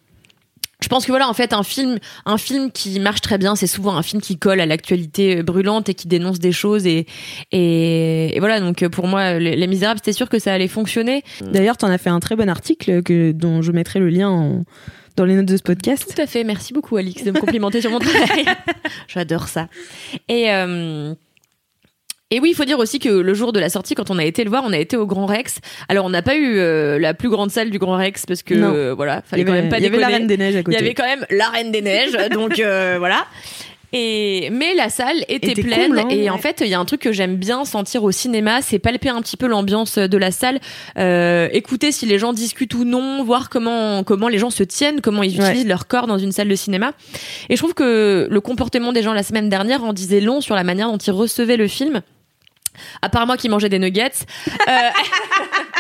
[0.86, 3.66] je pense que voilà, en fait, un film, un film qui marche très bien, c'est
[3.66, 6.86] souvent un film qui colle à l'actualité brûlante et qui dénonce des choses.
[6.86, 7.08] Et,
[7.52, 10.68] et, et voilà, donc euh, pour moi, Les, Les Misérables, c'était sûr que ça allait
[10.68, 11.24] fonctionner.
[11.42, 14.64] d'ailleurs t'en as fait un très bon article que dont je mettrai le lien en-
[15.16, 16.44] dans les notes de ce podcast Tout à fait.
[16.44, 18.46] Merci beaucoup, Alix, de me complimenter sur mon travail.
[19.08, 19.70] J'adore ça.
[20.30, 21.16] Et, euh,
[22.32, 24.24] et oui, il faut dire aussi que le jour de la sortie, quand on a
[24.26, 25.60] été le voir, on a été au Grand Rex.
[25.90, 28.56] Alors, on n'a pas eu euh, la plus grande salle du Grand Rex parce que,
[28.56, 30.08] euh, voilà, il fallait y quand avait, même pas il y avait la.
[30.08, 32.60] Reine des Neiges à Il côté y avait quand même la Reine des Neiges, donc
[32.60, 33.26] euh, voilà.
[33.94, 36.30] Et mais la salle était, Était pleine cool, hein, et ouais.
[36.30, 39.08] en fait il y a un truc que j'aime bien sentir au cinéma, c'est palper
[39.10, 40.60] un petit peu l'ambiance de la salle,
[40.98, 45.00] euh, écouter si les gens discutent ou non, voir comment comment les gens se tiennent,
[45.00, 45.48] comment ils Ouais.
[45.50, 46.92] utilisent leur corps dans une salle de cinéma.
[47.50, 50.56] Et je trouve que le comportement des gens la semaine dernière en disait long sur
[50.56, 52.02] la manière dont ils recevaient le film.
[53.02, 54.12] À part moi qui mangeais des nuggets.
[54.68, 54.72] Euh,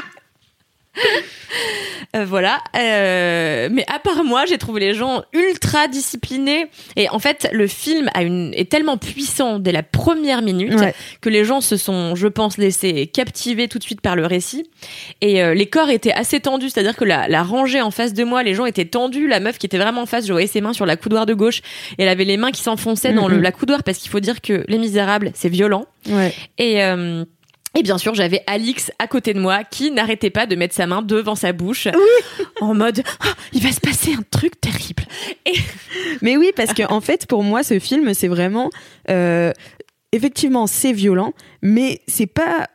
[2.15, 2.59] Euh, voilà.
[2.77, 6.67] Euh, mais à part moi, j'ai trouvé les gens ultra disciplinés.
[6.95, 10.93] Et en fait, le film a une, est tellement puissant dès la première minute Ouais.
[11.21, 14.69] que les gens se sont, je pense, laissés captiver tout de suite par le récit.
[15.21, 18.23] Et euh, les corps étaient assez tendus, c'est-à-dire que la, la rangée en face de
[18.23, 19.27] moi, les gens étaient tendus.
[19.27, 21.33] La meuf qui était vraiment en face, je voyais ses mains sur la coudoir de
[21.33, 21.61] gauche.
[21.97, 23.43] Et elle avait les mains qui s'enfonçaient dans le, Mhm.
[23.43, 25.85] la coudoir parce qu'il faut dire que Les Misérables, c'est violent.
[26.09, 26.81] ouais Et,
[27.75, 30.87] et bien sûr, j'avais Alix à côté de moi qui n'arrêtait pas de mettre sa
[30.87, 31.87] main devant sa bouche
[32.61, 35.03] en mode Ah, il va se passer un truc terrible.
[36.21, 38.69] Mais oui, parce que en fait, pour moi, ce film, c'est vraiment,
[39.09, 39.51] euh,
[40.13, 42.67] effectivement, c'est violent, mais c'est pas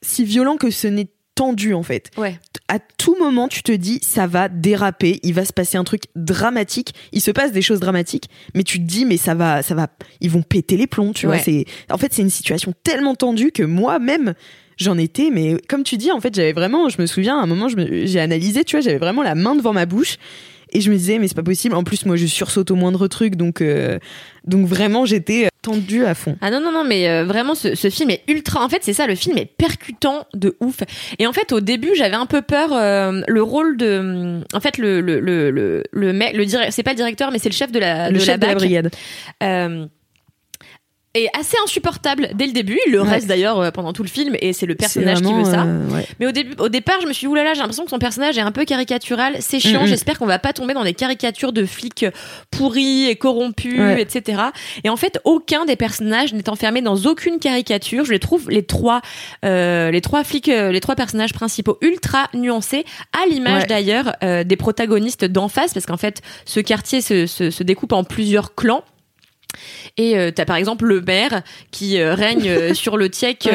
[0.00, 2.10] si violent que ce n'est tendu en fait.
[2.16, 2.38] Ouais.
[2.68, 6.02] À tout moment, tu te dis, ça va déraper, il va se passer un truc
[6.16, 6.94] dramatique.
[7.12, 9.88] Il se passe des choses dramatiques, mais tu te dis, mais ça va, ça va,
[10.20, 11.36] ils vont péter les plombs, tu Ouais.
[11.36, 11.42] vois.
[11.44, 14.34] C'est, en fait, c'est une situation tellement tendue que moi-même.
[14.78, 17.46] J'en étais, mais comme tu dis, en fait, j'avais vraiment, je me souviens, à un
[17.46, 20.16] moment, j'ai analysé, tu vois, j'avais vraiment la main devant ma bouche
[20.72, 21.74] et je me disais, mais c'est pas possible.
[21.74, 23.98] En plus, moi, je sursaute au moindre truc, donc, euh,
[24.44, 26.36] donc vraiment, j'étais euh, tendue à fond.
[26.40, 28.64] Ah non, non, non, mais euh, vraiment, ce, ce film est ultra.
[28.64, 30.78] En fait, c'est ça, le film est percutant de ouf.
[31.18, 32.72] Et en fait, au début, j'avais un peu peur.
[32.72, 34.40] euh, le rôle de.
[34.54, 37.38] En fait, le, le, le, le, le mec, le dire- c'est pas le directeur, mais
[37.38, 38.56] c'est le chef de la, le de chef la de la BAC.
[38.58, 38.90] brigade.
[41.14, 42.78] Est assez insupportable dès le début.
[42.86, 43.08] Il le Ouais.
[43.10, 45.62] reste d'ailleurs euh, pendant tout le film et c'est le personnage qui veut ça.
[45.64, 46.06] euh, ouais.
[46.20, 48.38] Mais au début, au départ, je me suis dit, oulala, j'ai l'impression que son personnage
[48.38, 49.36] est un peu caricatural.
[49.40, 49.80] C'est chiant.
[49.82, 49.88] Mm, mm.
[49.88, 52.06] J'espère qu'on va pas tomber dans des caricatures de flics
[52.50, 54.00] pourris et corrompus, Ouais.
[54.00, 54.40] etc.
[54.84, 58.04] Et en fait, aucun des personnages n'est enfermé dans aucune caricature.
[58.04, 59.00] Je les trouve les trois,
[59.44, 64.44] euh, les trois flics, euh, les trois personnages principaux ultra nuancés, à l'image d'ailleurs euh,
[64.44, 68.54] des protagonistes d'en face, parce qu'en fait, ce quartier se, se, se découpe en plusieurs
[68.54, 68.82] clans.
[69.96, 73.48] Et euh, t'as par exemple le maire qui euh, règne euh, sur le tiek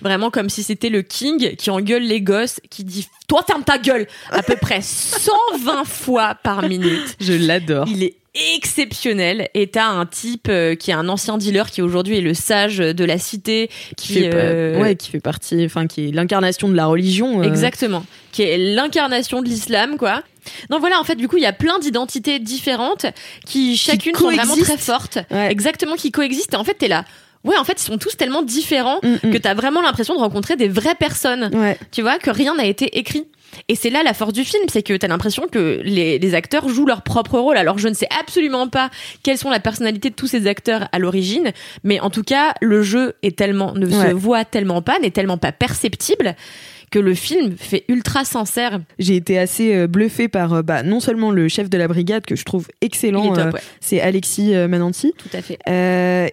[0.00, 3.78] vraiment comme si c'était le king qui engueule les gosses, qui dit toi ferme ta
[3.78, 7.16] gueule à peu près 120 fois par minute.
[7.20, 7.86] Je l'adore.
[7.88, 8.14] Il est
[8.56, 9.48] exceptionnel.
[9.54, 13.04] Et t'as un type qui est un ancien dealer qui aujourd'hui est le sage de
[13.04, 16.86] la cité, qui, qui fait, ouais, qui fait partie, enfin, qui est l'incarnation de la
[16.86, 17.42] religion.
[17.42, 18.04] Exactement.
[18.32, 20.22] Qui est l'incarnation de l'islam, quoi.
[20.70, 23.06] Non, voilà, en fait, du coup, il y a plein d'identités différentes
[23.46, 25.18] qui chacune sont vraiment très fortes.
[25.30, 25.50] Ouais.
[25.50, 26.54] Exactement, qui coexistent.
[26.54, 27.04] Et en fait, t'es là.
[27.44, 29.32] Ouais, en fait, ils sont tous tellement différents Mm, mm.
[29.32, 31.50] que t'as vraiment l'impression de rencontrer des vraies personnes.
[31.54, 31.78] Ouais.
[31.92, 33.24] Tu vois, que rien n'a été écrit.
[33.68, 36.68] Et c'est là la force du film, c'est que t'as l'impression que les, les acteurs
[36.68, 37.56] jouent leur propre rôle.
[37.56, 38.90] Alors je ne sais absolument pas
[39.22, 41.52] quelles sont la personnalité de tous ces acteurs à l'origine,
[41.84, 44.08] mais en tout cas le jeu est tellement ne Ouais.
[44.10, 46.34] se voit tellement pas, n'est tellement pas perceptible
[46.96, 48.80] que le film fait ultra sincère.
[48.98, 52.24] J'ai été assez euh, bluffée par euh, bah, non seulement le chef de la brigade
[52.24, 55.58] que je trouve excellent, euh, ouais, c'est Alexis Mananti, tout à fait.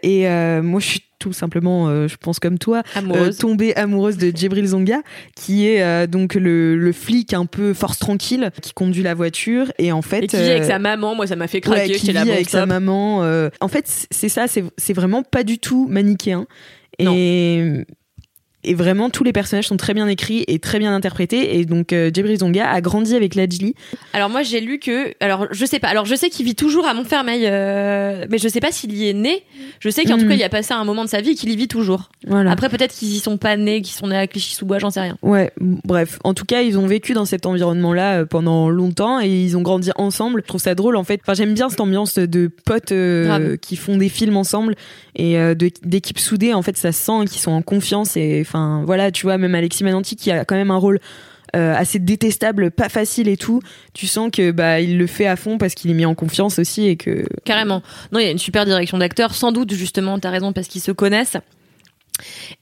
[0.03, 3.37] Et moi je suis tout simplement, euh, je pense comme toi, euh, Amoureuse.
[3.37, 5.01] tombée amoureuse de Djibril Zonga,
[5.35, 9.71] qui est euh, donc le, le flic un peu force tranquille qui conduit la voiture
[9.79, 11.93] et en fait Et qui vit avec sa maman, moi ça m'a fait ouais, craquer.
[11.93, 13.19] qui j'étais là, vit avec sa maman.
[13.59, 16.45] En fait, c'est ça, c'est vraiment pas du tout manichéen.
[16.99, 17.13] Non.
[18.63, 21.59] Et, vraiment, tous les personnages sont très bien écrits et très bien interprétés.
[21.59, 23.75] Et donc, euh, Djibril Zonga a grandi avec Lajli.
[24.13, 26.85] Alors moi j'ai lu que, alors je sais pas, alors je sais qu'il vit toujours
[26.85, 29.43] à Montfermeil, euh, mais je sais pas s'il y est né.
[29.79, 30.21] Je sais qu'en Mm.
[30.21, 31.67] tout cas il y a passé un moment de sa vie et qu'il y vit
[31.67, 32.09] toujours.
[32.27, 32.51] Voilà.
[32.51, 35.17] Après peut-être qu'ils y sont pas nés, qu'ils sont nés à Clichy-sous-Bois, j'en sais rien.
[35.21, 36.19] Ouais, bref.
[36.23, 39.61] En tout cas, ils ont vécu dans cet environnement-là euh, pendant longtemps et ils ont
[39.61, 40.41] grandi ensemble.
[40.43, 41.19] Je trouve ça drôle, en fait.
[41.23, 44.75] Enfin, j'aime bien cette ambiance de potes euh, qui font des films ensemble
[45.15, 45.37] et
[45.83, 46.53] d'équipes soudées.
[46.53, 49.55] En fait, ça se sent qu'ils sont en confiance et, enfin, voilà, tu vois, même
[49.55, 50.99] Alexis Mananti qui a quand même un rôle
[51.55, 53.61] euh, assez détestable, pas facile et tout.
[53.93, 56.57] Tu sens que bah il le fait à fond parce qu'il est mis en confiance
[56.57, 57.83] aussi et que Carrément.
[58.11, 60.81] Non, il y a une super direction d'acteurs, sans doute justement, t'as raison, parce qu'ils
[60.81, 61.37] se connaissent.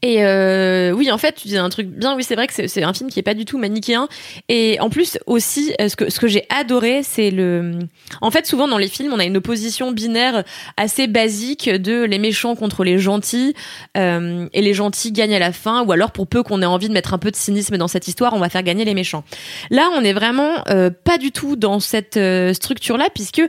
[0.02, 2.16] Et euh, oui, en fait, tu dis un truc bien.
[2.16, 4.08] Oui, c'est vrai que c'est- un film qui est pas du tout manichéen.
[4.50, 7.80] Et en plus aussi, euh, ce que ce que j'ai adoré, c'est le.
[8.22, 10.44] En fait, souvent dans les films, on a une opposition binaire
[10.78, 13.54] assez basique de les méchants contre les gentils,
[13.98, 15.84] euh, et les gentils gagnent à la fin.
[15.86, 18.08] Ou alors, pour peu qu'on ait envie de mettre un peu de cynisme dans cette
[18.08, 19.24] histoire, on va faire gagner les méchants.
[19.70, 22.20] Là, on est vraiment euh, pas du tout dans cette
[22.54, 23.42] structure-là, puisque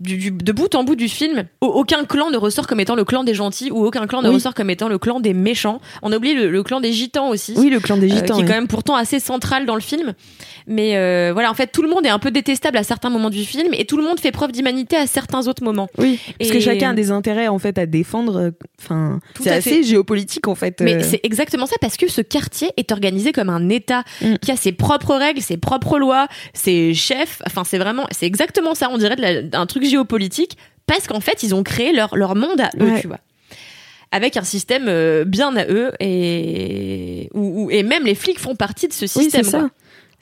[0.00, 2.94] du, du- de bout en bout du film, au- aucun clan ne ressort comme étant
[2.94, 4.34] le clan des gentils ou aucun clan ne Oui.
[4.34, 5.80] ressort comme étant le clan des méchants.
[6.02, 7.54] On a oublié le, le clan des gitans aussi.
[7.56, 8.34] oui, le clan des euh, gitans.
[8.36, 10.14] qui est quand même pourtant assez central dans le film.
[10.66, 13.30] Mais euh, voilà, en fait, tout le monde est un peu détestable à certains moments
[13.30, 15.88] du film et tout le monde fait preuve d'humanité à certains autres moments.
[15.98, 18.36] Oui, parce Et- que chacun a des intérêts en fait à défendre.
[18.38, 19.82] euh, Enfin, c'est assez fait.
[19.82, 20.80] géopolitique en fait.
[20.80, 24.36] Mais c'est exactement ça parce que ce quartier est organisé comme un État Mm.
[24.40, 27.42] qui a ses propres règles, ses propres lois, ses chefs.
[27.46, 28.88] Enfin, c'est vraiment, c'est exactement ça.
[28.90, 32.70] On dirait d'un truc géopolitique parce qu'en fait, ils ont créé leur leur monde à
[32.80, 33.00] eux, Ouais.
[33.00, 33.18] tu vois.
[34.12, 38.56] Avec un système euh, bien à eux et où- où- et même les flics font
[38.56, 39.44] partie de ce Oui, système.
[39.44, 39.70] ça.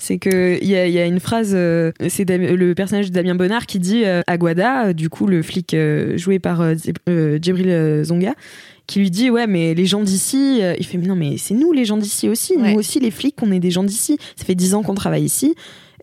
[0.01, 3.35] C'est que il y a, y a une phrase, euh, c'est le personnage de Damien
[3.35, 6.63] Bonnard qui dit euh, à Guada, du coup le flic euh, joué par
[7.07, 8.35] Djibril Zonga,
[8.87, 11.73] qui lui dit ouais mais les gens d'ici, il fait mais non mais c'est nous
[11.73, 12.73] les gens d'ici aussi, Ouais.
[12.73, 14.19] nous aussi les flics, on est des gens d'ici.
[14.37, 15.55] Ça fait dix ans qu'on travaille ici.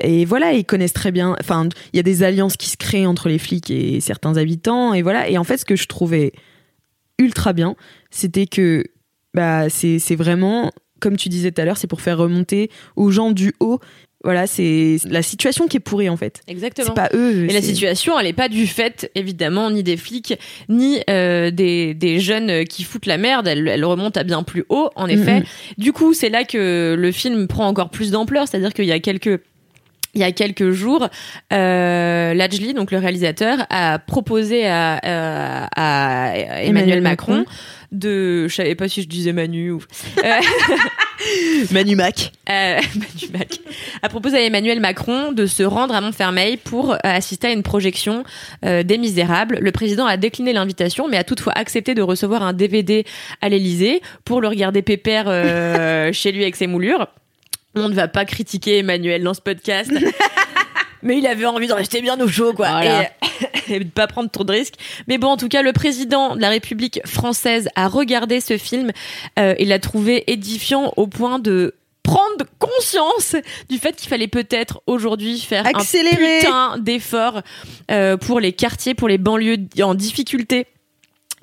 [0.02, 1.38] Et voilà, ils connaissent très bien.
[1.40, 4.94] Enfin, il y a des alliances qui se créent entre les flics et certains habitants.
[4.94, 5.30] Et voilà.
[5.30, 6.34] Et en fait, ce que je trouvais
[7.20, 7.76] ultra bien,
[8.12, 8.84] c'était que
[9.34, 13.12] bah c'est c'est vraiment comme tu disais tout à l'heure, c'est pour faire remonter aux
[13.12, 13.80] gens du haut.
[14.24, 16.42] Voilà, c'est la situation qui est pourrie en fait.
[16.48, 16.88] Exactement.
[16.88, 17.48] C'est pas eux.
[17.48, 20.34] Et la situation, elle est pas du fait, évidemment, ni des flics,
[20.68, 23.46] ni euh, des, des jeunes qui foutent la merde.
[23.48, 25.44] Elle, elle remonte à bien plus haut, en effet.
[25.78, 29.00] Du coup, c'est là que le film prend encore plus d'ampleur, c'est-à-dire qu'il y a
[29.00, 29.42] quelques
[30.16, 31.08] il y a quelques jours,
[31.54, 37.52] euh, Lajli, donc le réalisateur, a proposé à, à- à Emmanuel, Emmanuel Macron, Macron.
[37.92, 39.82] de, je savais pas si je disais Manu ou
[40.24, 40.30] euh,
[41.72, 42.32] Manu Mac.
[42.50, 43.60] euh, Manu Mac,
[44.02, 47.64] a proposé à Emmanuel Macron de se rendre à Montfermeil pour euh, assister à une
[47.64, 48.24] projection
[48.66, 49.58] euh, des Misérables.
[49.62, 53.06] Le président a décliné l'invitation, mais a toutefois accepté de recevoir un DVD
[53.42, 57.08] à l'Élysée pour le regarder pépère euh, chez lui avec ses moulures.
[57.76, 59.92] On ne va pas critiquer Emmanuel dans ce podcast.
[61.04, 62.70] Mais il avait envie de rester bien au chaud, quoi.
[62.70, 63.04] Voilà.
[63.04, 63.08] Et,
[63.76, 64.76] et de pas prendre trop de risques.
[65.08, 68.92] Mais bon, en tout cas, le président de la République française a regardé ce film
[69.38, 73.36] euh, et l'a trouvé édifiant au point de prendre conscience
[73.70, 76.38] du fait qu'il fallait peut-être aujourd'hui faire Accélérer.
[76.38, 77.42] un putain d'effort
[77.92, 80.68] euh, pour les quartiers, pour les banlieues en difficulté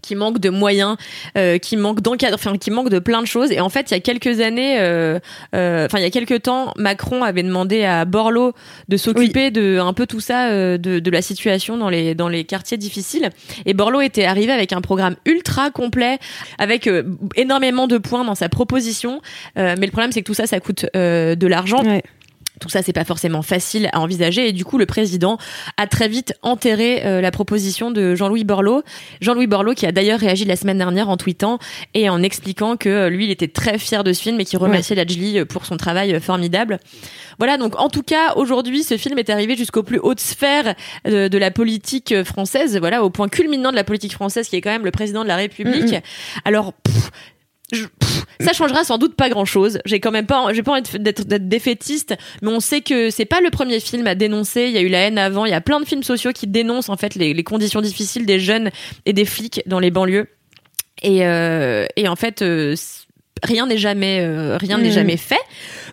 [0.02, 0.96] qui manquent de moyens,
[1.38, 3.52] euh, qui manquent d'encadre, enfin qui manquent de plein de choses.
[3.52, 5.18] Et en fait, il y a quelques années, euh,
[5.54, 8.52] euh, enfin il y a quelques temps, Macron avait demandé à Borloo
[8.88, 12.28] de s'occuper de un peu tout ça, euh, de, de la situation dans les dans
[12.28, 13.30] les quartiers difficiles.
[13.66, 16.18] Et Borloo était arrivé avec un programme ultra complet,
[16.58, 17.04] avec euh,
[17.36, 19.20] énormément de points dans sa proposition.
[19.58, 21.82] Euh, mais le problème, c'est que tout ça, ça coûte euh, de l'argent.
[21.84, 22.02] Ouais.
[22.60, 25.38] Tout ça, c'est pas forcément facile à envisager et du coup, le président
[25.78, 28.82] a très vite enterré euh, la proposition de Jean-Louis Borloo.
[29.20, 31.58] Jean-Louis Borloo qui a d'ailleurs réagi la semaine dernière en tweetant
[31.94, 34.58] et en expliquant que euh, lui, il était très fier de ce film et qu'il
[34.58, 36.78] remerciait Lajli euh, pour son travail formidable.
[37.38, 41.28] Voilà, donc en tout cas, aujourd'hui, ce film est arrivé jusqu'aux plus hautes sphères de,
[41.28, 44.70] de la politique française, voilà, au point culminant de la politique française qui est quand
[44.70, 45.96] même le président de la République.
[46.44, 47.10] Alors, pff,
[48.40, 49.78] ça changera sans doute pas grand chose.
[49.84, 53.40] J'ai quand même pas, j'ai pas envie d'être défaitiste, mais on sait que c'est pas
[53.40, 54.64] le premier film à dénoncer.
[54.64, 55.44] Il y a eu la haine avant.
[55.44, 58.38] Il y a plein de films sociaux qui dénoncent en fait les, conditions difficiles des
[58.38, 58.70] jeunes
[59.06, 60.28] et des flics dans les banlieues.
[61.02, 62.76] Et, euh, en fait, euh,
[63.42, 64.92] rien n'est jamais, euh, rien n'est Mhm.
[64.94, 65.40] jamais fait.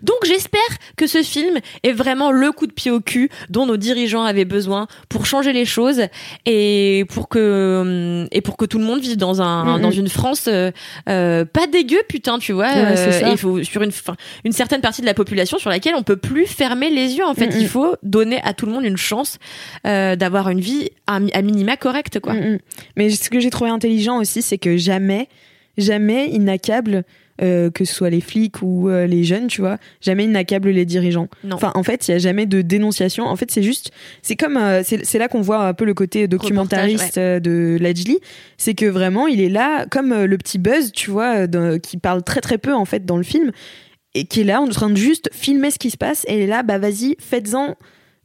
[0.02, 0.60] Donc j'espère
[0.96, 4.44] que ce film est vraiment le coup de pied au cul dont nos dirigeants avaient
[4.44, 6.02] besoin pour changer les choses
[6.46, 9.82] et pour que hum, et pour que tout le monde vive dans un Mhm.
[9.82, 10.70] dans une France euh,
[11.08, 14.80] euh, pas dégueu putain tu vois Ouais, euh, il faut sur une fin- une certaine
[14.80, 17.68] partie de la population sur laquelle on peut plus fermer les yeux en fait il
[17.68, 19.38] faut donner à tout le monde une chance
[19.86, 22.58] euh, d'avoir une vie à, à minima correcte quoi Mm, mm.
[22.96, 25.28] Mais ce que j'ai trouvé intelligent aussi, c'est que jamais,
[25.78, 27.04] jamais il n'accable,
[27.42, 30.70] euh, que ce soit les flics ou euh, les jeunes, tu vois, jamais il n'accable
[30.70, 31.28] les dirigeants.
[31.44, 31.56] Non.
[31.56, 33.24] Enfin, en fait, il y a jamais de dénonciation.
[33.24, 33.90] En fait, c'est juste,
[34.22, 38.18] c'est comme, euh, c'est là qu'on voit un peu le côté documentariste de Lajli.
[38.56, 41.46] C'est que vraiment, il est là, comme le petit Buzz, tu vois,
[41.78, 43.52] qui parle très très peu en fait dans le film,
[44.14, 46.24] et qui est là en train de juste filmer ce qui se passe.
[46.28, 47.76] Et il est là, bah vas-y, faites-en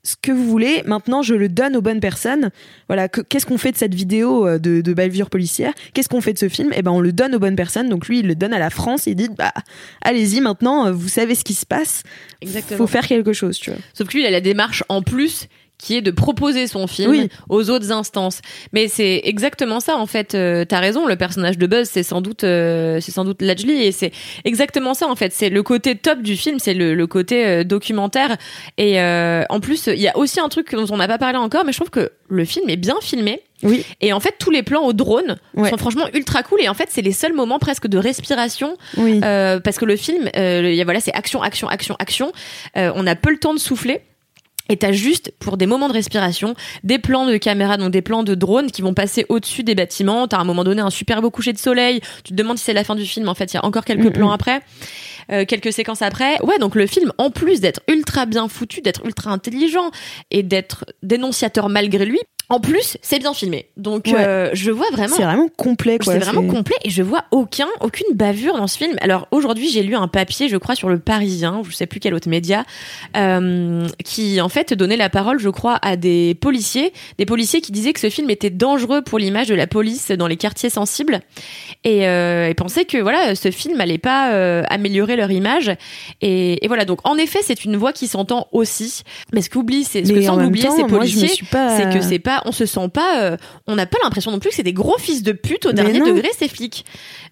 [0.05, 0.83] ce que vous voulez.
[0.85, 2.51] Maintenant, je le donne aux bonnes personnes.
[2.87, 4.93] Voilà, que- qu'est-ce qu'on fait de cette vidéo euh, de, de
[5.29, 5.73] policière?
[5.93, 6.71] Qu'est-ce qu'on fait de ce film?
[6.75, 7.89] Eh ben, on le donne aux bonnes personnes.
[7.89, 9.07] Donc lui, il le donne à la France.
[9.07, 9.51] Il dit, bah,
[10.01, 12.03] allez-y, maintenant, euh, vous savez ce qui se passe.
[12.41, 12.77] Exactement.
[12.77, 13.79] Faut faire quelque chose, tu vois.
[13.93, 17.11] Sauf que lui, il a la démarche en plus qui est de proposer son film
[17.11, 17.29] Oui.
[17.49, 18.41] aux autres instances.
[18.73, 20.33] Mais c'est exactement ça en fait.
[20.35, 23.83] Euh, T'as raison, le personnage de Buzz, c'est sans doute, euh, c'est sans doute Lajli
[23.83, 24.11] et c'est
[24.45, 25.33] exactement ça en fait.
[25.33, 28.37] C'est le côté top du film, c'est le, le côté euh, documentaire.
[28.77, 31.37] Et euh, en plus, il y a aussi un truc dont on n'a pas parlé
[31.37, 33.41] encore, mais je trouve que le film est bien filmé.
[33.63, 33.85] Oui.
[34.01, 35.69] Et en fait, tous les plans au drone Ouais.
[35.69, 36.61] sont franchement ultra cool.
[36.61, 39.19] Et en fait, c'est les seuls moments presque de respiration Oui.
[39.23, 42.31] euh, parce que le film, euh, voilà, c'est action, action, action, action.
[42.77, 44.01] Euh, on a peu le temps de souffler.
[44.69, 48.23] Et t'as juste, pour des moments de respiration, des plans de caméra, donc des plans
[48.23, 50.27] de drones qui vont passer au-dessus des bâtiments.
[50.27, 52.01] T'as à un moment donné un super beau coucher de soleil.
[52.23, 53.29] Tu te demandes si c'est la fin du film.
[53.29, 54.61] En fait, il y a encore quelques plans après,
[55.31, 56.41] euh, quelques séquences après.
[56.41, 59.91] Ouais, donc le film, en plus d'être ultra bien foutu, d'être ultra intelligent
[60.31, 63.67] et d'être dénonciateur malgré lui, en plus, c'est bien filmé.
[63.77, 64.13] Donc, Ouais.
[64.17, 66.13] euh, je vois vraiment C'est vraiment complet, quoi.
[66.13, 68.95] c'est vraiment complet et je vois aucun, aucune bavure dans ce film.
[69.01, 72.13] Alors aujourd'hui, j'ai lu un papier, je crois, sur le Parisien, je sais plus quel
[72.13, 72.63] autre média,
[73.17, 77.71] euh, qui en fait donnait la parole, je crois, à des policiers, des policiers qui
[77.71, 81.21] disaient que ce film était dangereux pour l'image de la police dans les quartiers sensibles
[81.83, 84.25] et, euh, et pensaient que voilà, ce film allait pas
[84.69, 85.71] améliorer leur image.
[86.21, 89.01] Et, et voilà, donc en effet, c'est une voix qui s'entend aussi.
[89.33, 92.34] Mais ce qu'oublie, c'est ce que même oublier temps, ces policiers, c'est que c'est pas
[92.45, 94.97] on se sent pas euh, on n'a pas l'impression non plus que c'est des gros
[94.97, 96.07] fils de pute au Mais dernier non.
[96.07, 96.85] degré ces flics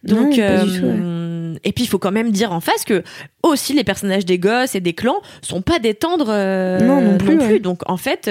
[0.07, 3.03] Non, donc euh, et puis il faut quand même dire en face que
[3.41, 7.17] aussi les personnages des gosses et des clans sont pas des tendres euh, Non, non
[7.17, 7.59] plus, ouais.
[7.59, 8.29] donc en fait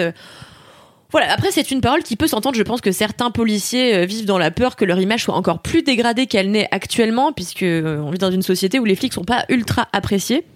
[1.13, 2.57] voilà, après c'est une parole qui peut s'entendre.
[2.57, 5.61] Je pense que certains policiers euh, vivent dans la peur que leur image soit encore
[5.61, 9.13] plus dégradée qu'elle n'est actuellement, puisque euh, on vit dans une société où les flics
[9.13, 10.47] sont pas ultra appréciés.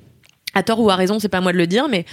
[0.57, 2.07] À tort ou à raison, c'est pas à moi de le dire, mais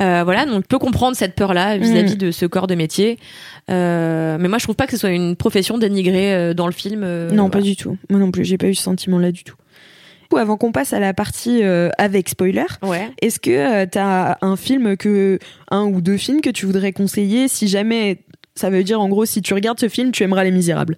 [0.00, 3.18] euh, voilà, donc je peux comprendre cette peur-là vis-à-vis de ce corps de métier.
[3.70, 6.72] Euh, mais moi, je trouve pas que ce soit une profession dénigrée euh, dans le
[6.72, 7.02] film.
[7.04, 7.50] euh, Non, voilà.
[7.50, 7.96] pas du tout.
[8.10, 9.54] Moi non plus, j'ai pas eu ce sentiment-là du tout.
[10.36, 11.62] Avant qu'on passe à la partie
[11.96, 13.08] avec spoiler, Ouais.
[13.22, 15.38] est-ce que euh, t'as un film que
[15.70, 18.18] un ou deux films que tu voudrais conseiller si jamais
[18.56, 20.96] ça veut dire en gros si tu regardes ce film tu aimeras Les Misérables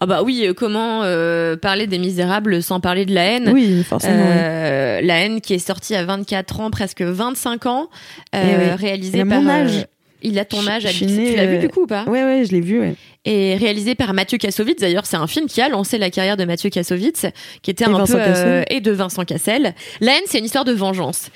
[0.00, 3.50] Ah bah oui, euh, comment euh, parler des misérables sans parler de la haine?
[3.52, 4.14] Oui, forcément.
[4.24, 4.30] oui.
[4.32, 7.88] Euh, La haine qui est sortie à 24 ans, presque 25 ans,
[8.34, 8.70] euh, Eh oui.
[8.76, 9.40] réalisée par.
[9.42, 9.86] mon euh, âge.
[10.22, 12.04] il a ton Je- âge, je née, Tu l'as vu euh, du coup ou pas?
[12.06, 12.80] Ouais, ouais, je l'ai vu.
[12.80, 12.94] Ouais.
[13.30, 14.80] Et réalisé par Mathieu Kassovitz.
[14.80, 17.26] D'ailleurs, c'est un film qui a lancé la carrière de Mathieu Kassovitz,
[17.60, 18.64] qui était Et un Vincent peu Cassel.
[18.70, 19.74] et de Vincent Cassel.
[20.00, 21.28] La haine, c'est une histoire de vengeance.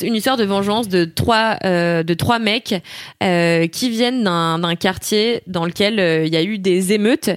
[0.00, 2.76] Une histoire de vengeance de trois euh, de trois mecs
[3.24, 7.30] euh, qui viennent d'un quartier dans lequel euh, il y a eu des émeutes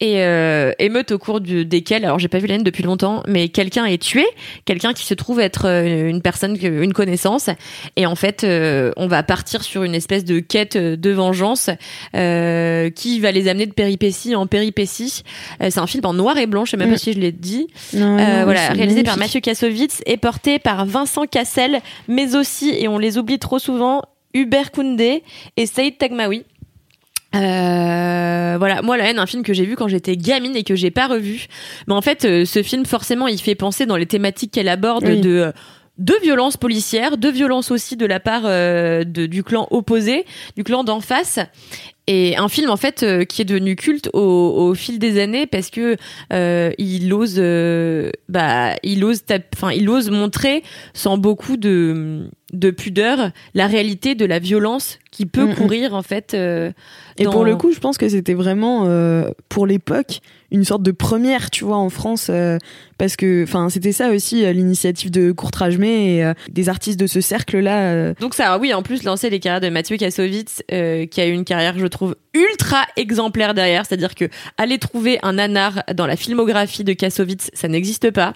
[0.00, 3.22] et euh, émeutes au cours du- desquelles, alors j'ai pas vu la haine depuis longtemps,
[3.28, 4.24] mais quelqu'un est tué,
[4.64, 7.50] quelqu'un qui se trouve être euh, une personne, une connaissance,
[7.96, 11.68] et en fait, euh, on va partir sur une espèce de quête de vengeance
[12.14, 15.22] euh, qui va les amener de péripétie en péripétie.
[15.62, 16.92] Euh, c'est un film en noir et blanc, je sais même Mm.
[16.92, 17.68] pas si je l'ai dit.
[17.94, 19.16] Non, Euh, non, voilà, réalisé par.
[19.18, 24.02] Mathieu Kassovitz et porté par Vincent Cassel, mais aussi, et on les oublie trop souvent,
[24.32, 25.22] Hubert Koundé
[25.56, 26.44] et Saïd Tagmaoui.
[27.34, 30.74] Euh, voilà, moi la haine, un film que j'ai vu quand j'étais gamine et que
[30.74, 31.46] j'ai pas revu.
[31.86, 35.04] Mais en fait, euh, ce film forcément, il fait penser dans les thématiques qu'elle aborde
[35.04, 35.20] Oui.
[35.20, 35.52] de euh,
[35.98, 40.24] de violences policières, de violences aussi de la part euh, de, du clan opposé,
[40.56, 41.38] du clan d'en face.
[42.06, 45.46] Et un film en fait euh, qui est devenu culte au, au, fil des années
[45.46, 45.96] parce que
[46.32, 47.38] euh, il ose,
[48.30, 49.22] bah, il ose,
[49.54, 50.62] enfin, il ose montrer
[50.94, 55.54] sans beaucoup de de pudeur la réalité de la violence qui peut Mm, mm.
[55.56, 56.34] courir en fait.
[56.34, 56.70] euh,
[57.18, 60.20] Et dans- pour le coup, je pense que c'était vraiment euh, pour l'époque
[60.52, 62.58] une sorte de première, tu vois, en France, euh,
[62.98, 67.92] parce que, enfin, c'était ça aussi l'initiative de Courtrage-May et des artistes de ce cercle-là.
[67.92, 71.26] euh, Donc ça, a, oui, en plus lancé les carrières de Mathieu Kassovitz, qui a
[71.26, 73.86] eu une carrière, je trouve, ultra exemplaire derrière.
[73.86, 74.26] C'est-à-dire que
[74.58, 78.34] aller trouver un nanar dans la filmographie de Kassovitz, ça n'existe pas.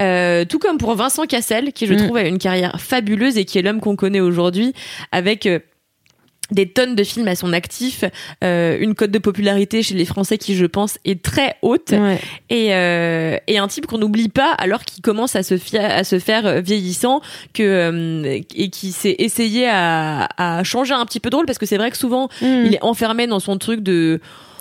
[0.00, 1.96] Euh, tout comme pour Vincent Cassel, qui je Mm.
[1.98, 4.72] trouve a une carrière fabuleuse et qui est l'homme qu'on connaît aujourd'hui,
[5.12, 5.58] avec euh,
[6.50, 8.04] des tonnes de films à son actif,
[8.44, 12.18] euh, une cote de popularité chez les Français qui, je pense, est très haute ouais.
[12.50, 16.18] et, euh, et un type qu'on n'oublie pas alors qu'il commence à se, à se
[16.18, 17.20] faire euh, vieillissant
[17.54, 21.58] que, euh, et qui s'est essayé à, à changer un petit peu de rôle parce
[21.58, 22.66] que c'est vrai que souvent Mm.
[22.66, 24.20] il est enfermé dans son truc de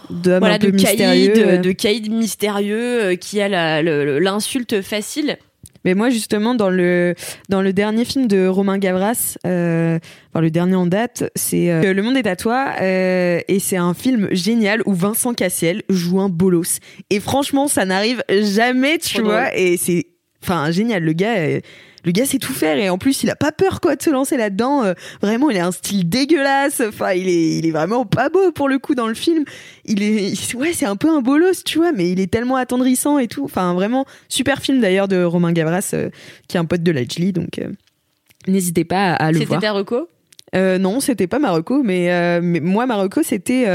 [0.09, 1.57] D'homme voilà de caïd mystérieux.
[1.59, 5.37] de caïd mystérieux euh, qui a l'insulte facile
[5.85, 7.15] Mais moi, justement, dans le,
[7.49, 9.99] dans le dernier film de Romain Gavras, euh,
[10.29, 13.77] enfin, le dernier en date, c'est euh, Le Monde est à toi, euh, et c'est
[13.77, 16.79] un film génial où Vincent Cassel joue un bolos.
[17.09, 20.07] Et franchement, ça n'arrive jamais, tu Trop vois, et c'est,
[20.43, 21.03] enfin, génial.
[21.03, 21.35] Le gars,
[22.05, 24.09] le gars sait tout faire, et en plus, il a pas peur, quoi, de se
[24.09, 24.83] lancer là-dedans.
[24.83, 26.81] Euh, vraiment, il a un style dégueulasse.
[26.87, 29.43] Enfin, il est, il est vraiment pas beau pour le coup dans le film.
[29.85, 32.55] Il est, il- ouais, c'est un peu un bolos, tu vois, mais il est tellement
[32.55, 33.43] attendrissant et tout.
[33.43, 36.09] Enfin, vraiment, super film d'ailleurs de Romain Gavras, euh,
[36.47, 37.67] qui est un pote de Lajli, donc euh,
[38.47, 39.61] n'hésitez pas à, à le c'était voir.
[39.61, 40.07] ta reco?
[40.55, 43.67] Euh, non, c'était pas Marocco, mais, euh, mais moi, Marocco, c'était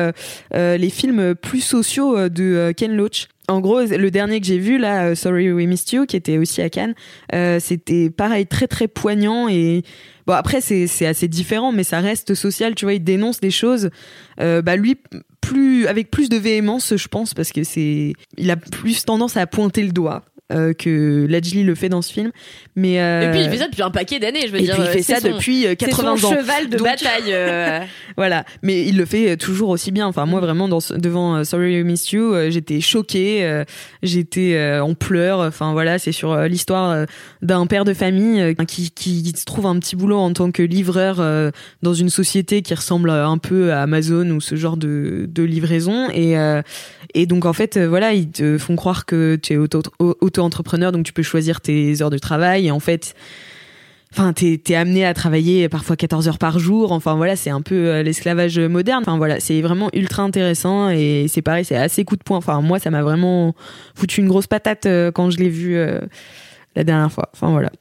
[0.53, 3.29] les films plus sociaux de Ken Loach.
[3.49, 6.39] En gros, le dernier que j'ai vu, là, euh, Sorry We Missed You, qui était
[6.39, 6.95] aussi à Cannes,
[7.35, 9.83] euh, c'était pareil, très très poignant et
[10.27, 12.95] bon après c'est c'est assez différent, mais ça reste social, tu vois.
[12.95, 13.91] Il dénonce des choses.
[14.41, 14.97] Euh, bah lui,
[15.43, 19.47] plus avec plus de véhémence, je pense, parce que c'est, il a plus tendance à
[19.47, 20.25] pointer le doigt.
[20.53, 22.31] Euh, que Lajli le fait dans ce film
[22.77, 24.75] mais euh, et puis il fait ça depuis un paquet d'années je veux et dire
[24.75, 26.87] puis il fait c'est ça son- depuis euh, c'est 80 son ans cheval de Donc-
[26.87, 27.81] bataille euh.
[28.19, 30.07] voilà, mais il le fait euh, toujours aussi bien.
[30.07, 33.65] Enfin, moi vraiment dans ce- devant euh, Sorry We Missed You, euh, j'étais choquée, euh,
[34.03, 35.41] j'étais euh, en pleurs.
[35.41, 37.05] Enfin voilà, c'est sur euh, l'histoire euh,
[37.43, 40.63] d'un père de famille euh, qui, qui se trouve un petit boulot en tant que
[40.63, 41.51] livreur euh,
[41.83, 45.43] dans une société qui ressemble euh, un peu à Amazon ou ce genre de, de
[45.43, 46.61] livraison et euh,
[47.15, 49.83] et donc en fait euh, voilà ils te font croire que tu es auto-
[50.35, 53.15] auto-entrepreneur donc tu peux choisir tes heures de travail et en fait
[54.17, 56.93] Enfin, t'es es amené à travailler parfois 14 heures par jour.
[56.93, 59.03] Enfin voilà, c'est un peu euh, l'esclavage moderne.
[59.05, 62.37] Enfin voilà, c'est vraiment ultra intéressant et c'est pareil, c'est assez coup de poing.
[62.37, 63.57] Enfin moi, ça m'a vraiment
[63.97, 65.99] foutu une grosse patate euh, quand je l'ai vu euh,
[66.77, 67.29] la dernière fois.
[67.33, 67.73] Enfin voilà.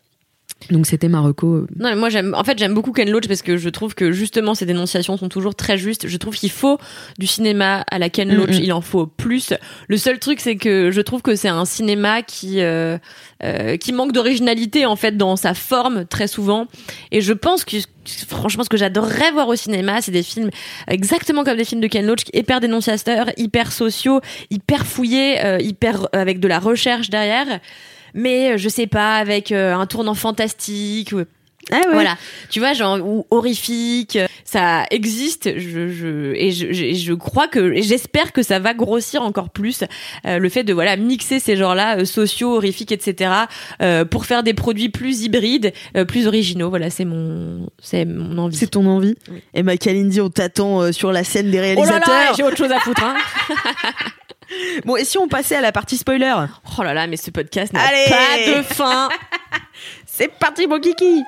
[0.72, 1.66] Donc c'était Marocco.
[1.78, 2.34] Non, mais moi j'aime.
[2.38, 5.30] En fait, j'aime beaucoup Ken Loach parce que je trouve que justement ces dénonciations sont
[5.30, 6.08] toujours très justes.
[6.08, 6.78] Je trouve qu'il faut
[7.20, 8.50] du cinéma à la Ken Mm, Loach.
[8.60, 8.64] mm.
[8.64, 9.54] Il en faut plus.
[9.88, 12.98] Le seul truc, c'est que je trouve que c'est un cinéma qui euh,
[13.44, 16.68] euh, qui manque d'originalité en fait dans sa forme très souvent.
[17.12, 17.78] Et je pense que
[18.28, 20.50] franchement, ce que j'adorerais voir au cinéma, c'est des films
[20.88, 26.08] exactement comme des films de Ken Loach, hyper dénonciateurs, hyper sociaux, hyper fouillés, euh, hyper
[26.14, 27.60] avec de la recherche derrière.
[28.14, 31.12] Mais euh, je sais pas, avec euh, un tournant fantastique.
[31.14, 31.24] ou-
[31.72, 31.94] Ah ouais.
[31.94, 32.18] voilà,
[32.50, 35.58] tu vois, genre ou horrifique, ça existe.
[35.58, 39.84] Je, je et je, je, je crois que j'espère que ça va grossir encore plus
[40.28, 43.32] euh, le fait de voilà mixer ces genres-là euh, sociaux, horrifiques, etc.
[43.82, 46.70] euh, pour faire des produits plus hybrides, euh, plus originaux.
[46.70, 48.58] Voilà, c'est mon c'est mon envie.
[48.58, 49.16] C'est ton envie.
[49.32, 49.40] Oui.
[49.54, 52.08] Et bah Kalindi, on t'attend euh, sur la scène des Oh là réalisateurs.
[52.10, 53.04] là, j'ai autre chose à foutre.
[53.06, 53.16] Hein.
[54.86, 56.34] bon, et si on passait à la partie spoiler
[56.78, 59.10] oh là là, mais ce podcast n'a Allez pas de fin.
[60.06, 61.24] C'est parti, mon kiki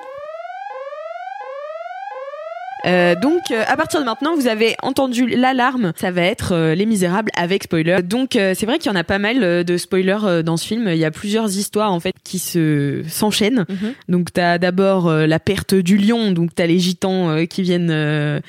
[2.86, 5.92] Euh, donc, euh, à partir de maintenant, vous avez entendu l'alarme.
[5.96, 7.98] Ça va être euh, Les Misérables avec spoiler.
[8.04, 10.88] Donc, c'est vrai qu'il y en a pas mal de spoilers dans ce film.
[10.88, 13.64] Il y a plusieurs histoires en fait qui se s'enchaînent.
[13.68, 13.94] Mhm.
[14.08, 16.30] Donc, t'as d'abord la perte du lion.
[16.32, 18.40] Donc, t'as les gitans qui viennent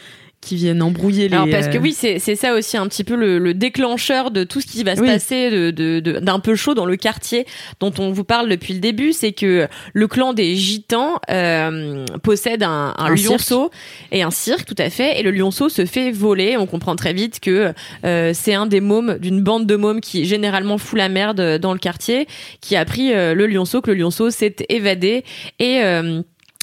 [0.48, 1.36] qui viennent embrouiller les.
[1.36, 4.43] Alors parce que euh, oui, c'est ça aussi un petit peu le, le déclencheur de
[4.43, 5.08] tout ce qui va se Oui.
[5.08, 7.45] passer de de- de- d'un peu chaud dans le quartier
[7.80, 12.64] dont on vous parle depuis le début, c'est que le clan des gitans euh, possède
[12.64, 13.72] un, un, Un lionceau
[14.12, 16.58] et un cirque tout à fait, et le lionceau se fait voler.
[16.58, 17.74] On comprend très vite que
[18.06, 21.74] euh, c'est un des mômes d'une bande de mômes qui généralement fout la merde dans
[21.74, 22.28] le quartier,
[22.62, 25.24] qui a pris euh, le lionceau, que le lionceau s'est évadé
[25.60, 26.22] et euh,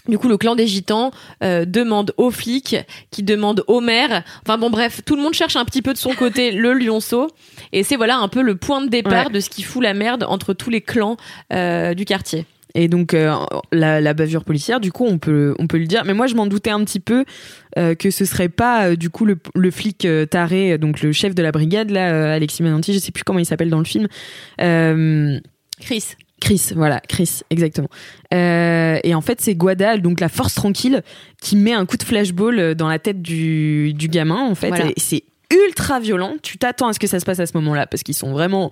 [0.09, 1.11] du coup, le clan des gitans
[1.43, 2.77] euh, demande aux flics,
[3.11, 4.23] qui demandent au maire.
[4.47, 7.29] Enfin bon, bref, tout le monde cherche un petit peu de son côté le lionceau.
[7.73, 9.33] Et c'est voilà un peu le point de départ Ouais.
[9.33, 11.17] de ce qui fout la merde entre tous les clans
[11.53, 12.45] euh, du quartier.
[12.77, 13.33] Et donc euh,
[13.71, 16.03] la, la bavure policière, du coup, on peut on peut le dire.
[16.05, 17.25] Mais moi, je m'en doutais un petit peu
[17.79, 21.13] euh, que ce serait pas euh, du coup le, le flic euh, taré, donc le
[21.13, 23.79] chef de la brigade là, euh, Alexis Mananti, je sais plus comment il s'appelle dans
[23.79, 24.09] le film.
[24.61, 25.39] Euh,
[25.81, 26.05] Chris.
[26.41, 27.89] Chris, voilà, Chris, exactement.
[28.33, 31.03] Euh, et en fait, c'est Guada, donc la force tranquille,
[31.41, 34.69] qui met un coup de flashball dans la tête du, du gamin, en fait.
[34.69, 34.91] Voilà.
[34.97, 36.35] C'est ultra violent.
[36.43, 38.71] Tu t'attends à ce que ça se passe à ce moment-là, parce qu'ils sont vraiment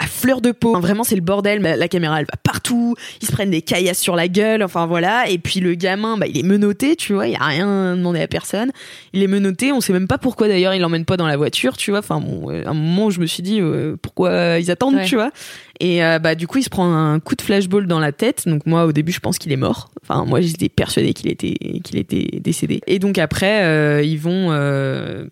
[0.00, 0.70] à fleur de peau.
[0.70, 1.62] Enfin, vraiment, c'est le bordel.
[1.62, 2.94] La, la caméra, elle va partout.
[3.22, 4.62] Ils se prennent des caillasses sur la gueule.
[4.62, 5.28] Enfin, voilà.
[5.30, 7.28] Et puis, le gamin, bah, il est menotté, tu vois.
[7.28, 8.72] Il a rien demandé à personne.
[9.12, 9.72] Il est menotté.
[9.72, 12.00] On sait même pas pourquoi, d'ailleurs, il l'emmène pas dans la voiture, tu vois.
[12.00, 15.04] Enfin, bon, euh, à un moment je me suis dit, euh, pourquoi ils attendent, Ouais.
[15.04, 15.30] tu vois.
[15.80, 18.48] Et euh, bah, du coup, il se prend un coup de flashball dans la tête.
[18.48, 19.90] Donc, moi, au début, je pense qu'il est mort.
[20.02, 22.80] Enfin, moi, j'étais persuadée qu'il était, qu'il était décédé.
[22.86, 24.48] Et donc, après, euh, ils vont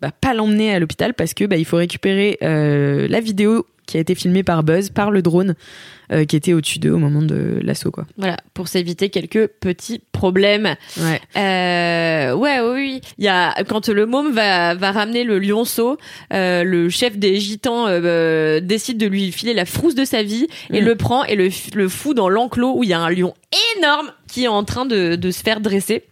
[0.00, 4.00] bah, pas l'emmener à l'hôpital parce que bah, il faut récupérer la vidéo qui a
[4.00, 5.54] été filmée par Buzz, par le drone
[6.12, 8.06] euh, qui était au-dessus d'eux au moment de l'assaut, quoi.
[8.16, 10.76] Voilà, pour s'éviter quelques petits problèmes.
[10.98, 11.20] Ouais.
[11.36, 13.00] Euh, ouais, oui, oui.
[13.18, 15.96] Il y a quand le môme va va ramener le lionceau,
[16.32, 20.46] euh, le chef des gitans euh, décide de lui filer la frousse de sa vie
[20.72, 20.84] et Mm.
[20.84, 23.34] le prend et le le fout dans l'enclos où il y a un lion
[23.78, 26.04] énorme qui est en train de de se faire dresser.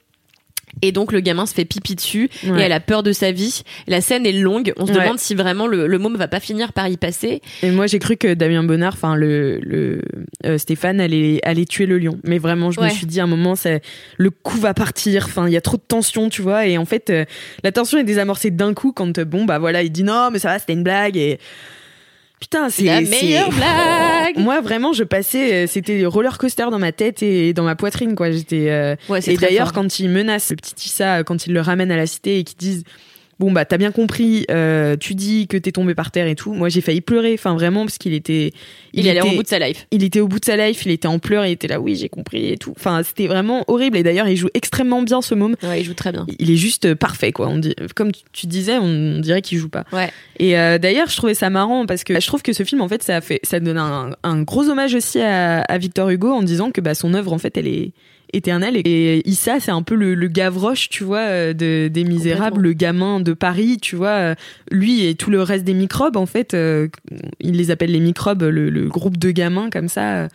[0.83, 3.63] Et donc le gamin se fait pipi dessus et elle a peur de sa vie.
[3.87, 4.73] La scène est longue.
[4.79, 4.99] On se Ouais.
[5.01, 7.41] demande si vraiment le, le môme va pas finir par y passer.
[7.63, 10.03] Et moi, j'ai cru que Damien Bonnard, enfin le, le
[10.47, 12.19] euh, Stéphane, allait, allait tuer le lion.
[12.25, 13.83] Mais vraiment, je me suis dit à un moment, c'est
[14.17, 15.25] le coup va partir.
[15.27, 16.67] Enfin, il y a trop de tension, tu vois.
[16.67, 17.25] Et en fait, euh,
[17.65, 20.39] la tension est désamorcée d'un coup quand euh, bon bah voilà, il dit non, mais
[20.39, 21.17] ça va, c'était une blague.
[21.17, 21.39] Et
[22.41, 24.39] putain, c'est La meilleure blague.
[24.39, 28.15] Moi, vraiment, je passais, euh, c'était roller coaster dans ma tête et dans ma poitrine,
[28.15, 28.31] quoi.
[28.31, 28.67] J'étais.
[28.71, 31.61] euh, Ouais, c'est et d'ailleurs, quand ils menacent le petit Issa, euh, quand ils le
[31.61, 32.85] ramènent à la cité et qu'ils disent
[33.41, 36.53] Bon, bah, t'as bien compris, euh, tu dis que t'es tombé par terre et tout.
[36.53, 38.53] Moi, j'ai failli pleurer, enfin, vraiment, parce qu'il était.
[38.93, 39.87] il, était, au bout de sa life.
[39.91, 41.97] il était au bout de sa life, il était en pleurs, il était là, oui,
[41.97, 42.75] j'ai compris et tout.
[42.77, 43.97] Enfin, c'était vraiment horrible.
[43.97, 45.57] Et d'ailleurs, il joue extrêmement bien ce môme.
[45.63, 46.27] Ouais, il joue très bien.
[46.39, 47.49] Il est juste parfait, quoi.
[47.49, 49.87] On dit, comme tu disais, on dirait qu'il joue pas.
[49.91, 50.11] Ouais.
[50.39, 52.89] Et euh, d'ailleurs, je trouvais ça marrant parce que je trouve que ce film, en
[52.89, 56.43] fait, ça fait, ça donne un, un gros hommage aussi à, à Victor Hugo en
[56.43, 57.93] disant que bah, son œuvre, en fait, elle est
[58.33, 58.77] éternelle.
[58.85, 62.73] Et Issa, c'est un peu le, le Gavroche, tu vois, euh, de, des Misérables, le
[62.73, 64.09] gamin de Paris, tu vois.
[64.09, 64.35] euh,
[64.71, 66.89] Lui et tout le reste des microbes, en fait, euh,
[67.41, 70.29] il les appelle les microbes, le, le groupe de gamins comme ça.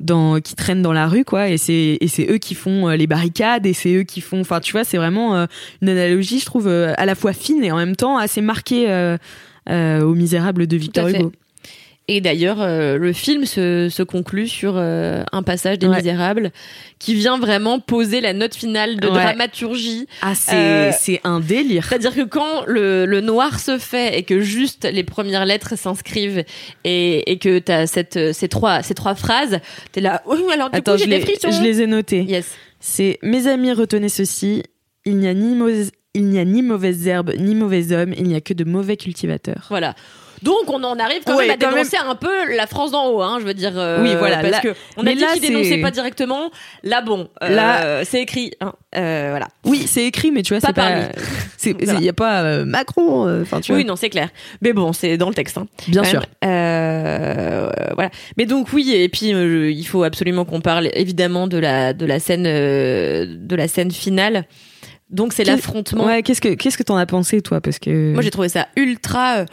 [0.00, 1.98] dans, qui traînent dans la rue quoi et c'est
[2.30, 5.34] eux qui font les barricades et c'est eux qui font enfin tu vois c'est vraiment
[5.82, 9.16] une analogie je trouve à la fois fine et en même temps assez marquée euh,
[9.68, 11.08] euh, aux Misérables de Victor.
[11.08, 11.32] Hugo
[12.10, 15.96] Et d'ailleurs, euh, le film se, se conclut sur euh, un passage des Ouais.
[15.98, 16.52] Misérables
[16.98, 19.12] qui vient vraiment poser la note finale de Ouais.
[19.12, 20.06] dramaturgie.
[20.22, 20.90] ah c'est Euh,
[21.24, 25.44] un délire C'est-à-dire que quand le, le noir se fait et que juste les premières
[25.44, 26.44] lettres s'inscrivent
[26.84, 29.58] et, et que t'as cette ces trois ces trois phrases,
[29.92, 30.22] t'es là.
[30.26, 31.50] Oui, alors du attends coup j'ai des frissons.
[31.50, 32.46] je les ai notés Yes.
[32.80, 34.62] c'est mes amis retenez ceci
[35.04, 38.24] il n'y a ni mauvaise il n'y a ni mauvaise herbe ni mauvais homme il
[38.24, 39.94] n'y a que de mauvais cultivateurs Voilà.
[40.42, 43.06] Donc on en arrive quand Ouais, même à quand dénoncer un peu la France d'en
[43.08, 43.72] haut, hein, je veux dire.
[43.76, 46.50] euh, Oui, voilà, Parce là- que on a dit qu'ils dénonçaient pas directement.
[46.84, 48.52] Là, bon, euh, Là- c'est écrit.
[48.60, 49.48] hein, euh, voilà.
[49.64, 51.08] oui c'est écrit mais tu vois Pas c'est par pas
[51.64, 52.00] il Voilà.
[52.00, 54.28] y a pas Macron enfin tu Oui, vois non, c'est clair.
[54.62, 55.58] Mais bon, c'est dans le texte.
[55.58, 55.66] Hein.
[55.88, 58.10] bien sûr voilà.
[58.36, 62.18] Mais donc oui, et puis il faut absolument qu'on parle évidemment de la de la
[62.20, 64.44] scène de la scène finale.
[65.10, 66.04] Donc c'est l'affrontement.
[66.04, 67.60] ouais qu'est-ce que qu'est-ce que t'en as pensé toi?
[67.62, 69.44] Parce que Moi j'ai trouvé ça ultra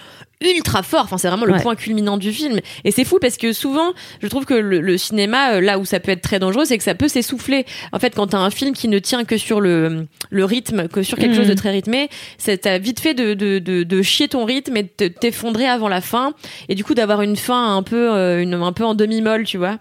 [0.42, 1.02] ultra fort.
[1.04, 1.62] Enfin c'est vraiment le Ouais.
[1.62, 2.60] point culminant du film.
[2.84, 5.86] Et c'est fou parce que souvent je trouve que le, le cinéma euh, là où
[5.86, 7.66] ça peut être très dangereux c'est que ça peut s'essouffler.
[7.94, 11.04] En fait quand t'as un film qui ne tient que sur le le rythme, que
[11.04, 11.38] sur quelque Mhm.
[11.38, 14.76] chose de très rythmé, c'est t'as vite fait de, de, de, de chier ton rythme
[14.78, 16.34] et de te- t'effondrer avant la fin
[16.70, 19.46] et du coup d'avoir une fin un peu euh, une un peu en demi molle
[19.46, 19.78] tu vois.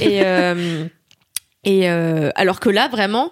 [0.00, 0.84] Et euh,
[1.64, 3.30] et euh, alors que là vraiment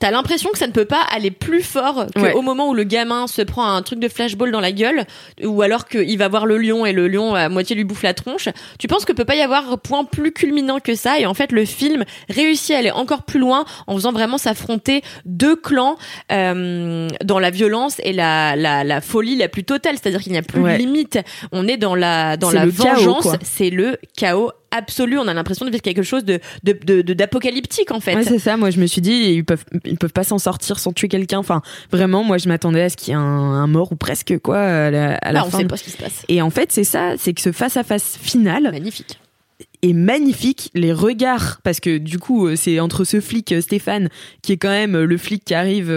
[0.00, 2.42] T'as l'impression que ça ne peut pas aller plus fort qu'au Ouais.
[2.42, 5.04] moment où le gamin se prend un truc de flashball dans la gueule,
[5.42, 8.14] ou alors qu'il va voir le lion et le lion à moitié lui bouffe la
[8.14, 8.48] tronche.
[8.78, 11.50] Tu penses que peut pas y avoir point plus culminant que ça, et en fait
[11.52, 15.96] le film réussit à aller encore plus loin en faisant vraiment s'affronter deux clans
[16.32, 20.38] euh, dans la violence et la, la, la folie la plus totale, c'est-à-dire qu'il n'y
[20.38, 20.74] a plus Ouais.
[20.74, 21.18] de limite.
[21.52, 25.18] On est dans la dans la vengeance, c'est le chaos absolu.
[25.18, 26.40] On a l'impression de vivre quelque chose de
[27.12, 28.14] d'apocalyptique en fait.
[28.14, 28.56] Ouais, c'est ça.
[28.56, 31.38] Moi, je me suis dit, ils peuvent, ils peuvent pas s'en sortir sans tuer quelqu'un.
[31.38, 34.38] Enfin, vraiment, moi, je m'attendais à ce qu'il y ait un, un mort ou presque,
[34.38, 35.58] quoi, à la, à la Là, on fin.
[35.58, 36.24] sait pas ce qui se passe.
[36.28, 39.18] Et en fait, c'est ça, c'est que ce face à face final, Magnifique.
[39.82, 40.70] Est magnifique.
[40.74, 44.08] Les regards, parce que du coup, euh, c'est entre ce flic euh, Stéphane,
[44.42, 45.88] qui est quand même euh, le flic qui arrive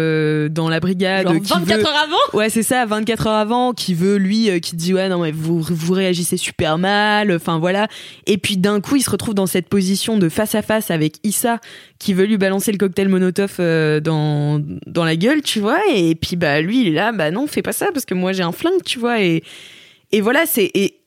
[0.51, 2.37] dans la brigade, Genre qui 24 veut- heures avant?
[2.39, 5.59] Ouais, c'est ça, 24 heures avant, qui veut, lui, qui dit, ouais, non, mais vous,
[5.61, 7.87] vous réagissez super mal, enfin voilà.
[8.27, 11.15] Et puis d'un coup, il se retrouve dans cette position de face à face avec
[11.23, 11.59] Issa,
[11.99, 13.57] qui veut lui balancer le cocktail Monotov
[14.01, 15.79] dans, dans la gueule, tu vois.
[15.93, 18.31] Et puis, bah, lui, il est là, bah non, fais pas ça, parce que moi,
[18.33, 19.21] j'ai un flingue, tu vois.
[19.21, 19.43] Et,
[20.11, 20.69] et voilà, c'est.
[20.75, 21.00] Et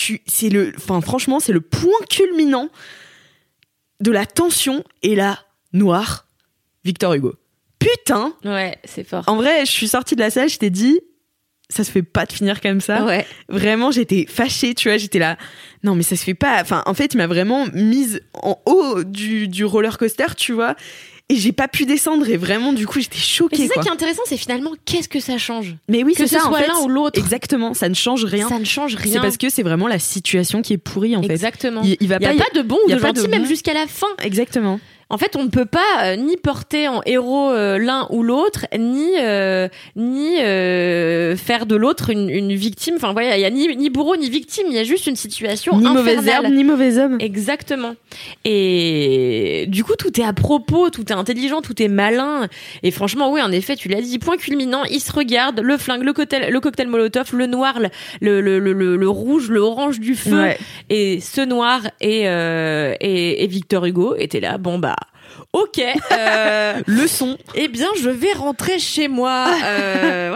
[0.00, 0.72] tu, c'est le.
[0.78, 2.70] Enfin, franchement, c'est le point culminant
[4.00, 4.82] de la tension.
[5.02, 5.38] Et là,
[5.74, 6.26] noir,
[6.84, 7.34] Victor Hugo.
[7.78, 8.34] Putain!
[8.44, 9.24] Ouais, c'est fort.
[9.26, 11.00] En vrai, je suis sortie de la salle, je t'ai dit,
[11.68, 13.04] ça se fait pas de finir comme ça.
[13.04, 13.26] Ouais.
[13.48, 15.36] Vraiment, j'étais fâchée, tu vois, j'étais là.
[15.82, 16.60] Non, mais ça se fait pas.
[16.62, 20.76] Enfin, en fait, il m'a vraiment mise en haut du, du roller coaster, tu vois.
[21.30, 22.28] Et j'ai pas pu descendre.
[22.28, 23.82] Et vraiment, du coup, j'étais choquée, c'est ça quoi.
[23.84, 26.60] qui est intéressant, c'est finalement qu'est-ce que ça change Mais oui, Que ce ça, soit
[26.66, 27.18] l'un ou l'autre.
[27.18, 28.48] Exactement, ça ne change rien.
[28.48, 29.14] Ça ne change rien.
[29.14, 31.30] C'est parce que c'est vraiment la situation qui est pourrie, en fait.
[31.30, 31.82] Exactement.
[31.84, 32.44] Il, il va n'y a pas.
[32.54, 33.48] de bon ou y a de pas de gentil, même bon.
[33.48, 34.08] jusqu'à la fin.
[34.22, 34.80] Exactement.
[35.12, 38.66] En fait, on ne peut pas euh, ni porter en héros euh, l'un ou l'autre,
[38.78, 42.94] ni euh, ni euh, faire de l'autre une, une victime.
[42.94, 44.66] Enfin, voilà, il y a ni, ni bourreau ni victime.
[44.68, 46.44] Il y a juste une situation Ni mauvais infernale.
[46.44, 47.16] herbe, ni mauvais homme.
[47.18, 47.96] Exactement.
[48.44, 52.46] Et du coup, tout est à propos, tout est intelligent, tout est malin.
[52.84, 56.04] Et franchement, oui, en effet, tu l'as dit, point culminant, ils se regardent, le flingue,
[56.04, 57.80] le cocktail, le cocktail Molotov, le noir,
[58.20, 60.40] le, le, le, le, le rouge, le orange du feu.
[60.40, 60.58] Ouais.
[60.88, 64.94] Et ce noir et, euh, et, et Victor Hugo étaient là, bon bah...
[65.52, 65.80] Ok,
[66.12, 67.36] euh, Le son.
[67.54, 69.46] eh bien je vais rentrer chez moi.
[69.64, 70.28] Euh,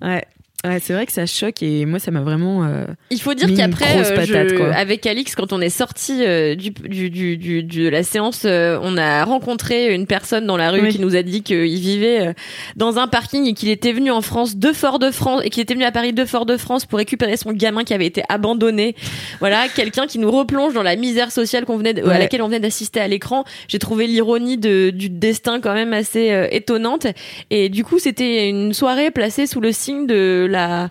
[0.00, 0.14] voilà.
[0.14, 0.24] Ouais.
[0.66, 2.64] Ouais, c'est vrai que ça choque et moi, ça m'a vraiment.
[2.64, 7.36] euh, Il faut dire qu'après, euh, avec Alix, quand on est sorti euh, du, du,
[7.36, 10.88] du, de la séance, euh, on a rencontré une personne dans la rue Oui.
[10.88, 12.32] qui nous a dit qu'il vivait euh,
[12.74, 15.84] dans un parking et qu'il était venu en France de Fort-de-France et qu'il était venu
[15.84, 18.96] à Paris de Fort-de-France pour récupérer son gamin qui avait été abandonné.
[19.38, 22.48] Voilà, quelqu'un qui nous replonge dans la misère sociale qu'on venait de- à laquelle on
[22.48, 23.44] venait d'assister à l'écran.
[23.68, 27.06] J'ai trouvé l'ironie de, du destin quand même assez étonnante.
[27.50, 30.88] Et du coup, c'était une soirée placée sous le signe de la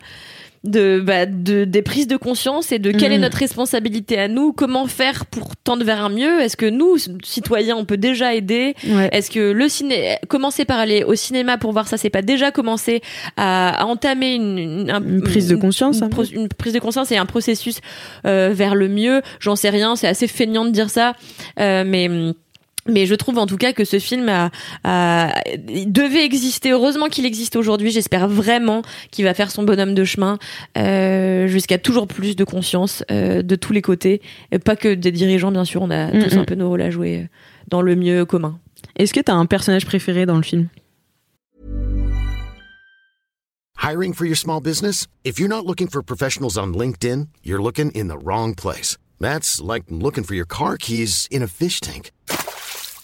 [0.63, 3.21] de, bah, de des prises de conscience et de quelle est Mhm.
[3.21, 6.41] notre responsabilité à nous, comment faire pour tendre vers un mieux?
[6.41, 8.73] Est-ce que nous, citoyens, on peut déjà aider?
[8.85, 9.07] Ouais.
[9.13, 12.51] Est-ce que le ciné, commencer par aller au cinéma pour voir ça, c'est pas déjà
[12.51, 13.01] commencer
[13.37, 16.79] à, à entamer une, une, un- Une prise de conscience, une, pro- une prise de
[16.79, 17.79] conscience et un processus
[18.25, 19.21] euh, vers le mieux.
[19.39, 21.13] J'en sais rien, c'est assez feignant de dire ça,
[21.61, 22.09] euh, mais
[22.87, 25.33] mais je trouve en tout cas que ce film a,
[25.85, 26.71] devait exister.
[26.71, 27.91] Heureusement qu'il existe aujourd'hui.
[27.91, 28.81] J'espère vraiment
[29.11, 30.37] qu'il va faire son bonhomme de chemin
[30.77, 34.21] euh, jusqu'à toujours plus de conscience euh, de tous les côtés.
[34.51, 35.81] Et pas que des dirigeants, bien sûr.
[35.81, 37.27] On a tous un peu nos rôles à jouer euh,
[37.67, 38.59] dans le mieux commun.
[38.95, 40.67] Est-ce que t'as un personnage préféré dans le film?
[43.79, 45.07] Hiring for your small business?
[45.23, 48.97] If you're not looking for professionals on LinkedIn, you're looking in the wrong place.
[49.19, 52.11] That's like looking for your car keys in a fish tank.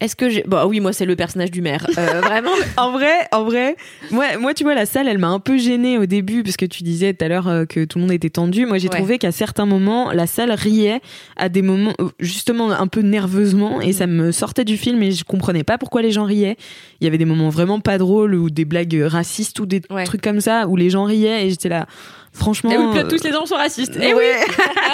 [0.00, 0.42] Est-ce que j'ai.
[0.46, 1.86] Bah oui, moi, c'est le personnage du maire.
[1.98, 2.50] Euh, vraiment.
[2.78, 3.76] En vrai, en vrai,
[4.10, 6.64] moi, moi, tu vois, la salle, elle m'a un peu gênée au début parce que
[6.64, 8.64] tu disais tout à l'heure euh, que tout le monde était tendu.
[8.66, 8.96] Moi, j'ai Ouais.
[8.96, 11.00] trouvé qu'à certains moments, la salle riait
[11.36, 15.12] à des moments, euh, justement, un peu nerveusement et ça me sortait du film et
[15.12, 16.56] je comprenais pas pourquoi les gens riaient.
[17.00, 20.04] Il y avait des moments vraiment pas drôles ou des blagues racistes ou des Ouais.
[20.04, 21.86] trucs comme ça où les gens riaient et j'étais là,
[22.32, 22.70] franchement.
[22.70, 23.96] Et oui, euh, tous les gens sont racistes.
[23.96, 24.18] Et oui.
[24.20, 24.44] ouais.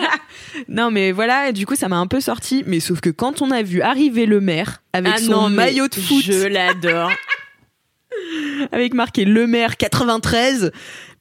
[0.68, 3.50] non mais voilà, du coup ça m'a un peu sorti, mais sauf que quand on
[3.50, 7.10] a vu arriver le maire avec Ah son non, maillot de foot, Je l'adore.
[8.72, 10.72] avec marqué le maire 93,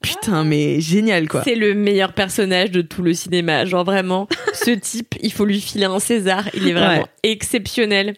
[0.02, 1.44] putain mais génial quoi.
[1.44, 3.66] C'est le meilleur personnage de tout le cinéma.
[3.66, 6.44] Genre vraiment, ce type, il faut lui filer un César.
[6.54, 7.06] Il est vraiment Ouais.
[7.24, 8.16] exceptionnel.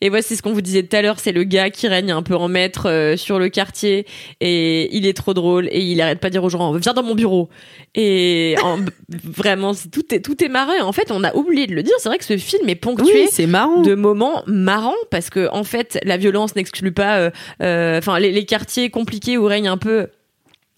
[0.00, 1.18] Et c'est ce qu'on vous disait tout à l'heure.
[1.18, 4.06] C'est le gars qui règne un peu en maître euh, sur le quartier.
[4.40, 5.68] Et il est trop drôle.
[5.70, 7.48] Et il arrête pas de dire aux gens, viens dans mon bureau.
[7.94, 8.78] Et en-
[9.24, 10.72] vraiment, tout est, tout est marrant.
[10.82, 11.94] En fait, on a oublié de le dire.
[11.98, 13.82] C'est vrai que ce film est ponctué Oui, c'est marrant.
[13.82, 17.30] de moments marrants parce que en fait la violence n'exclut pas euh,
[17.62, 20.08] euh, enfin les, les quartiers compliqués où règne un peu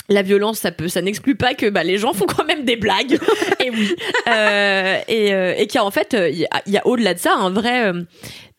[0.09, 2.77] la violence, ça peut, ça n'exclut pas que bah, les gens font quand même des
[2.77, 3.19] blagues.
[3.61, 3.95] et oui,
[4.29, 7.35] euh, et, euh, et qu'il y a en fait, il y a, au-delà de ça
[7.35, 7.87] un vrai.
[7.87, 8.03] euh,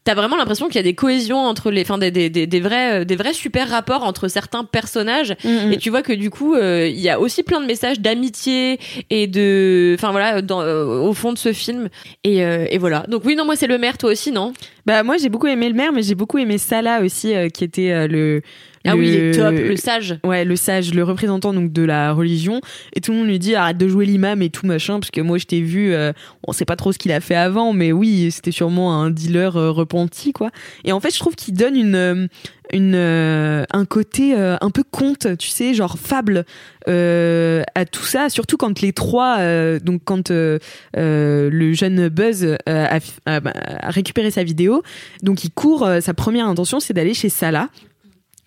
[0.06, 2.60] T'as vraiment l'impression qu'il y a des cohésions entre les, enfin des, des, des, des
[2.62, 5.36] vrais, euh, des vrais super rapports entre certains personnages.
[5.44, 5.74] Mm, mm.
[5.74, 8.80] Et tu vois que du coup, euh, il y a aussi plein de messages d'amitié
[9.10, 11.90] et de, enfin voilà, dans, euh, au fond de ce film.
[12.24, 13.06] Et, euh, et voilà.
[13.10, 14.54] Donc oui, non, moi c'est le maire, toi aussi, non?
[14.86, 18.08] Bah moi j'ai beaucoup aimé le maire, mais j'ai beaucoup aimé Salah aussi, qui était
[18.08, 18.42] le.
[18.86, 20.18] Ah oui, il est le- top, le sage.
[20.24, 22.62] Ouais, le sage, le représentant donc de la religion,
[22.96, 25.22] et tout le monde lui dit arrête de jouer l'imam et tout machin, parce que
[25.22, 26.14] moi je t'ai vu, euh,
[26.48, 29.58] on sait pas trop ce qu'il a fait avant, mais oui, c'était sûrement un dealer
[29.58, 30.50] euh, repenti quoi.
[30.86, 32.28] Et en fait, je trouve qu'il donne une euh,
[32.72, 36.46] une euh, un côté euh, un peu conte, tu sais, genre fable
[36.88, 40.60] euh, à tout ça, surtout quand les trois, euh, donc quand euh,
[40.96, 43.42] euh, le jeune Buzz euh, a, a-
[43.88, 44.84] a récupéré sa vidéo,
[45.24, 47.70] donc il court, euh, sa première intention c'est d'aller chez Salah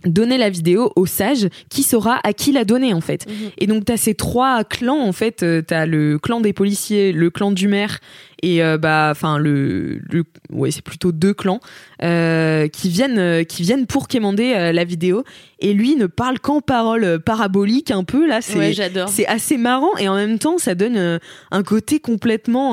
[0.05, 3.27] donner la vidéo au sage qui saura à qui la donner en fait.
[3.59, 7.31] Et donc t'as ces trois clans en fait, euh, t'as le clan des policiers, le
[7.31, 8.01] clan du maire
[8.43, 11.61] et euh, bah enfin le, le ouais c'est plutôt deux clans
[12.03, 15.22] euh, qui viennent euh, qui viennent pour quémander euh, la vidéo
[15.61, 19.09] et lui ne parle qu'en paroles paraboliques un peu là c'est Ouais, j'adore.
[19.09, 21.20] c'est assez marrant et en même temps ça donne
[21.53, 22.72] un côté complètement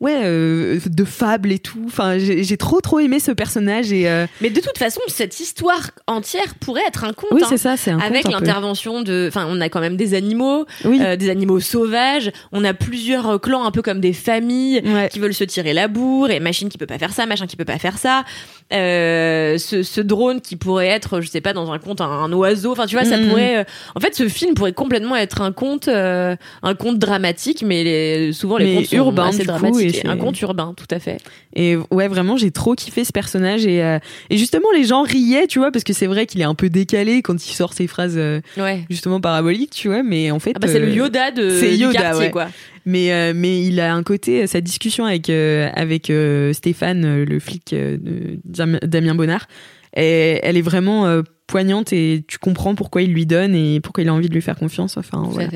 [0.00, 4.60] ouais de fable et tout enfin j'ai trop trop aimé ce personnage et Mais de
[4.60, 7.30] toute façon, cette histoire entière pourrait être un conte.
[7.32, 7.46] oui hein.
[7.48, 11.00] c'est ça c'est un Avec l'intervention de, enfin, on a quand même des animaux, oui
[11.16, 12.30] des animaux sauvages.
[12.52, 14.97] On a plusieurs clans, un peu comme des familles ouais.
[15.06, 17.56] Qui veulent se tirer la bourre et machine qui peut pas faire ça, machin qui
[17.56, 18.24] peut pas faire ça.
[18.72, 22.32] Euh, ce, ce drone qui pourrait être, je sais pas, dans un conte, un, un
[22.32, 22.72] oiseau.
[22.72, 23.28] Enfin, tu vois, ça Mhm.
[23.28, 23.58] pourrait.
[23.58, 27.82] euh, en fait, ce film pourrait complètement être un conte, euh, un conte dramatique, mais
[27.84, 30.04] les- souvent les Mais contes sont urbain, assez du coup, dramatiques.
[30.04, 31.18] un c'est- conte urbain, tout à fait.
[31.54, 33.66] Et ouais, vraiment, j'ai trop kiffé ce personnage.
[33.66, 33.98] Et, euh,
[34.30, 36.68] et justement, les gens riaient, tu vois, parce que c'est vrai qu'il est un peu
[36.68, 38.18] décalé quand il sort ses phrases
[38.56, 38.84] Ouais.
[38.90, 40.02] justement paraboliques, tu vois.
[40.02, 40.52] Mais en fait.
[40.54, 42.30] Ah bah c'est le Yoda de c'est Yoda, quartier, ouais.
[42.30, 42.48] quoi.
[42.88, 47.26] Mais, euh, mais il a un côté, sa discussion avec, euh, avec euh, Stéphane, euh,
[47.26, 48.38] le flic euh, de
[48.86, 49.46] Damien Bonnard,
[49.94, 54.04] et, elle est vraiment euh, poignante et tu comprends pourquoi il lui donne et pourquoi
[54.04, 54.96] il a envie de lui faire confiance.
[54.96, 55.50] Enfin, voilà.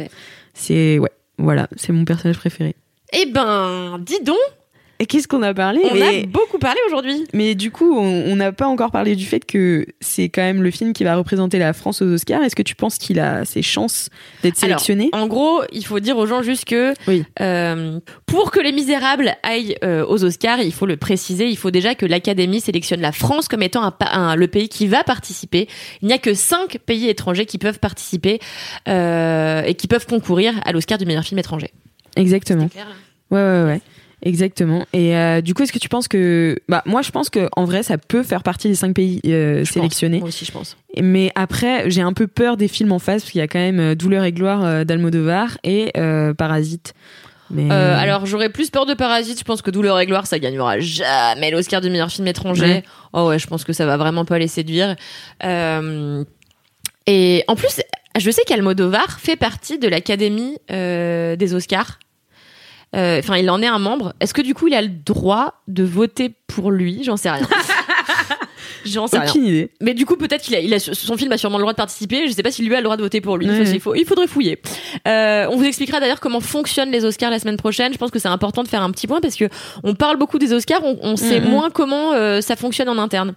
[0.52, 1.08] C'est ouais,
[1.38, 2.76] voilà, c'est mon personnage préféré.
[3.14, 4.36] Eh ben, dis donc,
[5.02, 7.24] Et qu'est-ce qu'on a parlé on mais, a beaucoup parlé aujourd'hui.
[7.34, 10.70] mais du coup, on n'a pas encore parlé du fait que c'est quand même le
[10.70, 12.40] film qui va représenter la France aux Oscars.
[12.44, 14.10] Est-ce que tu penses qu'il a ses chances
[14.44, 15.10] d'être sélectionné?
[15.12, 17.24] En gros, il faut dire aux gens juste que Oui.
[17.40, 21.72] euh, pour que Les Misérables aillent euh, aux Oscars, il faut le préciser, il faut
[21.72, 25.02] déjà que l'Académie sélectionne la France comme étant un, pa- un- le pays qui va
[25.02, 25.66] participer.
[26.02, 28.38] Il n'y a que cinq pays étrangers qui peuvent participer
[28.88, 31.70] euh, et qui peuvent concourir à l'Oscar du meilleur film étranger.
[32.14, 32.68] Exactement.
[32.68, 32.94] Clair, là
[33.30, 33.80] Ouais, ouais, ouais.
[34.24, 34.86] Exactement.
[34.92, 37.64] Et euh, du coup, est-ce que tu penses que, bah, moi, je pense que en
[37.64, 39.70] vrai, ça peut faire partie des cinq pays euh, pense.
[39.70, 40.20] sélectionnés.
[40.20, 40.76] Moi aussi, je pense.
[41.00, 43.58] Mais après, j'ai un peu peur des films en face parce qu'il y a quand
[43.58, 45.90] même euh, Douleur et gloire euh, d'Almodovar et
[46.38, 46.94] Parasite.
[47.50, 49.38] Mais alors j'aurais plus peur de Parasite.
[49.38, 52.64] Je pense que Douleur et Gloire, ça gagnera jamais l'Oscar du meilleur film étranger.
[52.64, 52.82] Ouais.
[53.12, 54.96] Oh ouais, je pense que ça va vraiment pas les séduire.
[57.06, 57.82] Et en plus,
[58.18, 61.98] je sais qu'Almodovar fait partie de l'Académie des Oscars.
[62.94, 64.12] Euh, Enfin, il en est un membre.
[64.20, 67.02] Est-ce que du coup, il a le droit de voter pour lui?
[67.04, 67.46] J'en sais rien.
[68.84, 69.30] J'en sais rien.
[69.30, 69.70] aucune idée.
[69.80, 71.76] Mais du coup, peut-être qu'il a, il a, son film a sûrement le droit de
[71.76, 72.26] participer.
[72.26, 73.48] Je sais pas si lui a le droit de voter pour lui.
[73.48, 73.76] Ouais, Il, faut- ouais.
[73.76, 74.60] il faut- il faudrait fouiller.
[75.06, 77.92] Euh, on vous expliquera d'ailleurs comment fonctionnent les Oscars la semaine prochaine.
[77.92, 79.44] Je pense que c'est important de faire un petit point parce que
[79.84, 81.48] on parle beaucoup des Oscars, on, on sait Mhm.
[81.48, 83.34] moins comment euh, ça fonctionne en interne.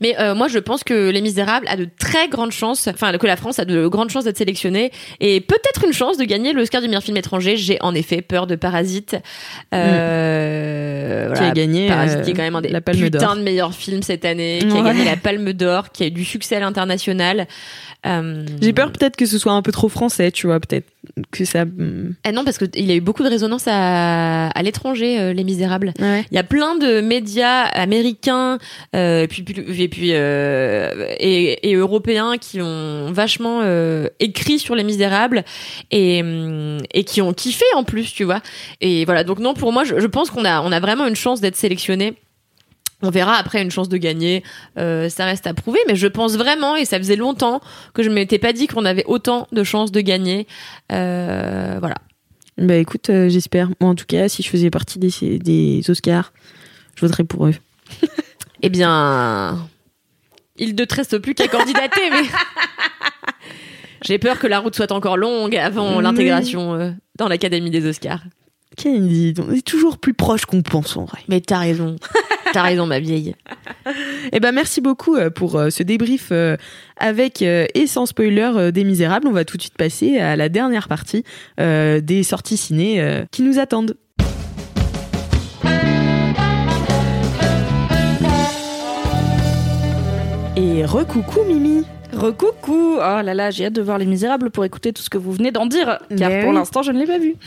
[0.00, 3.26] Mais euh, moi, je pense que Les Misérables a de très grandes chances, enfin que
[3.26, 6.80] la France a de grandes chances d'être sélectionnée et peut-être une chance de gagner l'Oscar
[6.80, 7.56] du meilleur film étranger.
[7.56, 9.16] J'ai en effet peur de Parasite,
[9.74, 12.98] euh, Qui voilà, a gagné Parasite euh, qui est quand même un des la Palme
[13.00, 16.10] putains de meilleurs films cette année, qui a gagné la Palme d'Or, qui a eu
[16.10, 17.46] du succès à l'international.
[18.06, 20.86] Euh, J'ai peur peut-être que ce soit un peu trop français, tu vois, peut-être
[21.32, 21.64] que ça.
[22.24, 25.92] Ah non, parce qu'il a eu beaucoup de résonance à, à l'étranger, euh, Les Misérables.
[25.98, 26.24] Ouais.
[26.30, 28.58] Il y a plein de médias américains
[28.94, 34.84] euh, puis, puis- et, puis, euh, et, européens qui ont vachement euh, écrit sur Les
[34.84, 35.44] Misérables
[35.90, 38.40] et, hum, et qui ont kiffé en plus, tu vois.
[38.80, 41.40] Et voilà, donc non, pour moi, je, pense qu'on a, on a vraiment une chance
[41.40, 42.14] d'être sélectionné.
[43.02, 44.42] On verra après une chance de gagner,
[44.76, 47.60] euh, ça reste à prouver, mais je pense vraiment, et ça faisait longtemps
[47.94, 50.46] que je m'étais pas dit qu'on avait autant de chances de gagner.
[50.90, 51.94] Voilà.
[52.56, 53.68] Bah écoute, j'espère.
[53.80, 56.32] Moi, en tout cas, si je faisais partie des, des Oscars,
[56.96, 57.54] je voterais pour eux.
[58.62, 59.68] Eh bien,
[60.58, 62.22] il ne te reste plus qu'à candidater, mais
[64.04, 68.22] j'ai peur que la route soit encore longue avant l'intégration euh, dans l'Académie des Oscars.
[68.76, 71.20] Kennedy, on est toujours plus proche qu'on pense en vrai.
[71.28, 71.96] Mais t'as raison,
[72.52, 73.34] t'as raison, ma vieille.
[74.32, 76.30] Eh ben merci beaucoup euh, pour euh, ce débrief
[76.98, 79.26] avec et sans spoiler des Misérables.
[79.26, 81.24] On va tout de suite passer à la dernière partie
[81.56, 83.96] des sorties ciné qui nous attendent.
[90.70, 91.84] Et recoucou Mimi.
[92.12, 95.16] Recoucou Oh là là, j'ai hâte de voir Les Misérables pour écouter tout ce que
[95.16, 96.56] vous venez d'en dire, car Mais pour oui.
[96.56, 97.36] l'instant, je ne l'ai pas vu.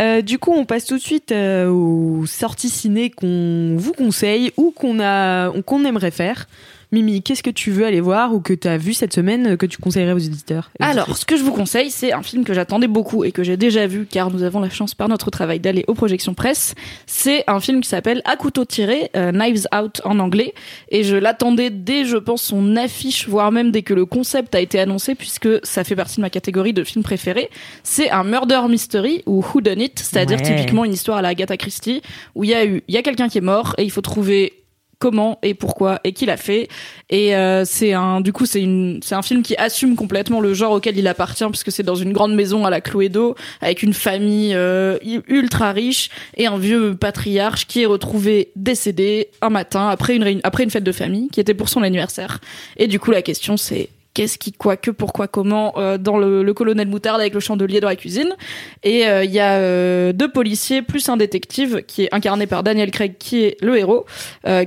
[0.00, 4.52] Euh, du coup, on passe tout de suite euh, aux sorties ciné qu'on vous conseille
[4.56, 6.46] ou qu'on a, qu'on aimerait faire.
[6.90, 9.56] Mimi, qu'est-ce que tu veux aller voir ou que tu as vu cette semaine euh,
[9.56, 12.54] que tu conseillerais aux éditeurs Alors, ce que je vous conseille, c'est un film que
[12.54, 15.60] j'attendais beaucoup et que j'ai déjà vu, car nous avons la chance par notre travail
[15.60, 16.74] d'aller aux projections presse.
[17.06, 20.54] C'est un film qui s'appelle À couteau tiré, euh, Knives Out en anglais,
[20.90, 24.60] et je l'attendais dès, je pense, son affiche, voire même dès que le concept a
[24.60, 27.50] été annoncé, puisque ça fait partie de ma catégorie de films préférés.
[27.82, 30.56] C'est un murder mystery ou who done it, c'est-à-dire Ouais.
[30.56, 32.00] typiquement une histoire à la Agatha Christie
[32.34, 34.00] où il y a eu, il y a quelqu'un qui est mort et il faut
[34.00, 34.54] trouver
[34.98, 36.68] comment et pourquoi et qui l'a fait.
[37.10, 40.54] Et euh, c'est un du coup c'est une c'est un film qui assume complètement le
[40.54, 43.94] genre auquel il appartient puisque c'est dans une grande maison à la Cluedo avec une
[43.94, 50.16] famille euh, ultra riche et un vieux patriarche qui est retrouvé décédé un matin après
[50.16, 52.40] une après une fête de famille qui était pour son anniversaire.
[52.76, 56.52] Et du coup la question c'est qu'est-ce qui, quoi, que, pourquoi, comment, euh, dans le,
[56.52, 58.34] colonel Moutarde avec le chandelier dans la cuisine.
[58.82, 62.64] Et euh, il y a euh, deux policiers plus un détective qui est incarné par
[62.64, 64.06] Daniel Craig, qui est le héros,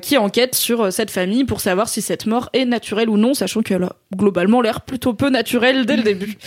[0.01, 3.61] qui enquête sur cette famille pour savoir si cette mort est naturelle ou non, sachant
[3.61, 6.37] qu'elle a globalement l'air plutôt peu naturelle dès le début.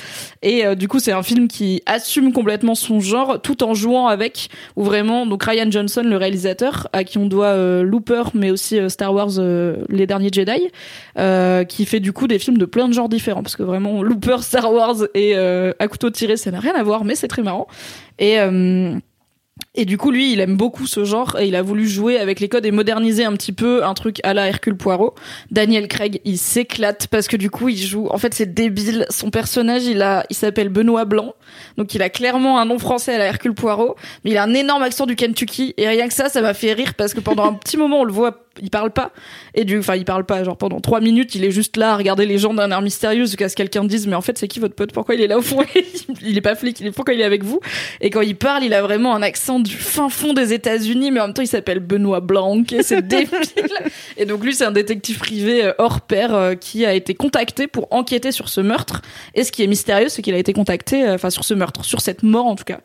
[0.43, 4.49] Et du coup, c'est un film qui assume complètement son genre, tout en jouant avec,
[4.77, 9.13] ou vraiment, donc Ryan Johnson, le réalisateur, à qui on doit Looper, mais aussi Star
[9.13, 9.33] Wars,
[9.89, 10.71] les derniers Jedi,
[11.69, 14.39] qui fait du coup des films de plein de genres différents, parce que vraiment, Looper,
[14.43, 17.43] Star Wars et euh, à couteau tiré, ça n'a rien à voir, mais c'est très
[17.43, 17.67] marrant.
[18.19, 18.99] Et euh,
[19.77, 22.41] et du coup, lui, il aime beaucoup ce genre et il a voulu jouer avec
[22.41, 25.15] les codes et moderniser un petit peu un truc à la Hercule Poirot.
[25.51, 28.09] Daniel Craig, il s'éclate parce que du coup, il joue.
[28.11, 29.07] En fait, c'est débile.
[29.11, 31.35] Son personnage, il a, il s'appelle Benoît Blanc,
[31.77, 34.55] donc il a clairement un nom français à la Hercule Poirot, mais il a un
[34.55, 37.45] énorme accent du Kentucky et rien que ça, ça m'a fait rire parce que pendant
[37.45, 39.13] un petit moment, on le voit, il parle pas
[39.55, 40.45] et du, enfin, il parle pas.
[40.45, 43.25] Genre pendant trois minutes, il est juste là à regarder les gens d'un air mystérieux
[43.25, 44.93] jusqu'à ce que quelqu'un dise, mais en fait, c'est qui votre pote?
[44.93, 45.63] Pourquoi il est là au fond?
[46.23, 46.81] Il est pas flic.
[46.81, 47.61] Il est pourquoi il est avec vous?
[48.01, 51.21] Et quand il parle, il a vraiment un accent du fin fond des États-Unis, mais
[51.21, 52.63] en même temps, il s'appelle Benoît Blanc.
[52.73, 53.41] et C'est débile.
[54.17, 57.67] Et donc lui, c'est un détective privé euh, hors pair euh, qui a été contacté
[57.67, 59.03] pour enquêter sur ce meurtre.
[59.35, 61.85] Et ce qui est mystérieux, c'est qu'il a été contacté, euh, enfin sur ce meurtre,
[61.85, 62.81] sur cette mort en tout cas.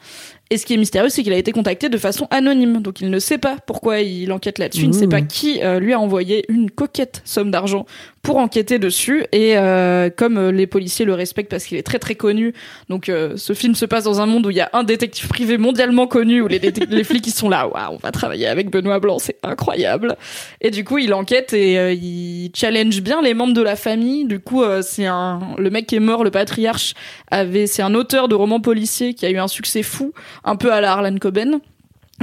[0.51, 2.81] Et ce qui est mystérieux, c'est qu'il a été contacté de façon anonyme.
[2.81, 4.83] Donc il ne sait pas pourquoi il enquête là-dessus.
[4.83, 7.85] Il ne sait pas qui euh, lui a envoyé une coquette somme d'argent
[8.21, 9.25] pour enquêter dessus.
[9.31, 12.53] Et euh, comme euh, les policiers le respectent parce qu'il est très très connu,
[12.89, 15.27] donc euh, ce film se passe dans un monde où il y a un détective
[15.27, 16.59] privé mondialement connu, où les,
[17.03, 20.15] flics ils sont là, waouh, on va travailler avec Benoît Blanc, c'est incroyable.
[20.61, 24.25] Et du coup, il enquête et il challenge bien les membres de la famille.
[24.25, 26.93] Du coup, c'est un le mec qui est mort, le patriarche,
[27.31, 30.13] avait c'est un auteur de romans policiers qui a eu un succès fou,
[30.43, 31.59] un peu à la Harlan Coben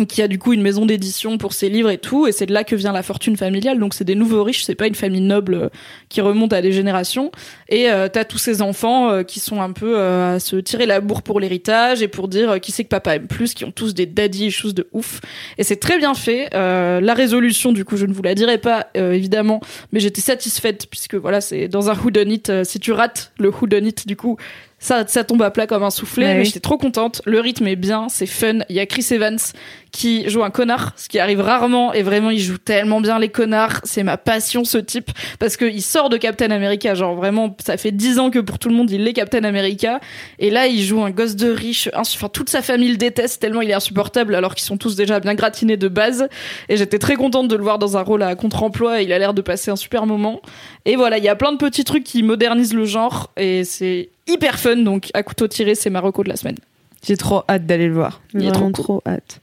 [0.04, 2.52] qui a du coup une maison d'édition pour ses livres et tout, et c'est de
[2.52, 3.78] là que vient la fortune familiale.
[3.78, 5.68] Donc c'est des nouveaux riches, c'est pas une famille noble euh,
[6.10, 7.32] qui remonte à des générations.
[7.68, 10.84] Et euh, t'as tous ces enfants euh, qui sont un peu euh, à se tirer
[10.84, 13.70] la bourre pour l'héritage et pour dire qui c'est que papa aime plus, qui ont
[13.70, 15.20] tous des daddy issues de ouf.
[15.56, 16.50] Et c'est très bien fait.
[16.52, 19.60] La résolution, du coup, je ne vous la dirai pas évidemment,
[19.92, 22.42] mais j'étais satisfaite puisque voilà, c'est dans un whodunit.
[22.64, 24.36] Si tu rates le whodunit, du coup,
[24.86, 27.20] ça, ça tombe à plat comme un soufflet, Ouais, mais j'étais trop contente.
[27.24, 28.60] Le rythme est bien, c'est fun.
[28.68, 29.38] Il y a Chris Evans
[29.90, 33.28] qui joue un connard, ce qui arrive rarement, et vraiment il joue tellement bien les
[33.28, 33.80] connards.
[33.82, 35.10] C'est ma passion ce type,
[35.40, 38.68] parce qu'il sort de Captain America, genre vraiment, ça fait dix ans que pour tout
[38.68, 40.00] le monde il est Captain America,
[40.38, 43.62] et là il joue un gosse de riche, enfin toute sa famille le déteste tellement
[43.62, 46.28] il est insupportable, alors qu'ils sont tous déjà bien gratinés de base.
[46.68, 49.18] Et j'étais très contente de le voir dans un rôle à contre-emploi, et il a
[49.18, 50.42] l'air de passer un super moment.
[50.84, 54.10] Et voilà, il y a plein de petits trucs qui modernisent le genre, et c'est
[54.26, 56.56] hyper fun, donc à couteau tiré, c'est ma reco de la semaine.
[57.06, 58.20] J'ai trop hâte d'aller le voir.
[58.34, 59.40] Vraiment trop trop hâte.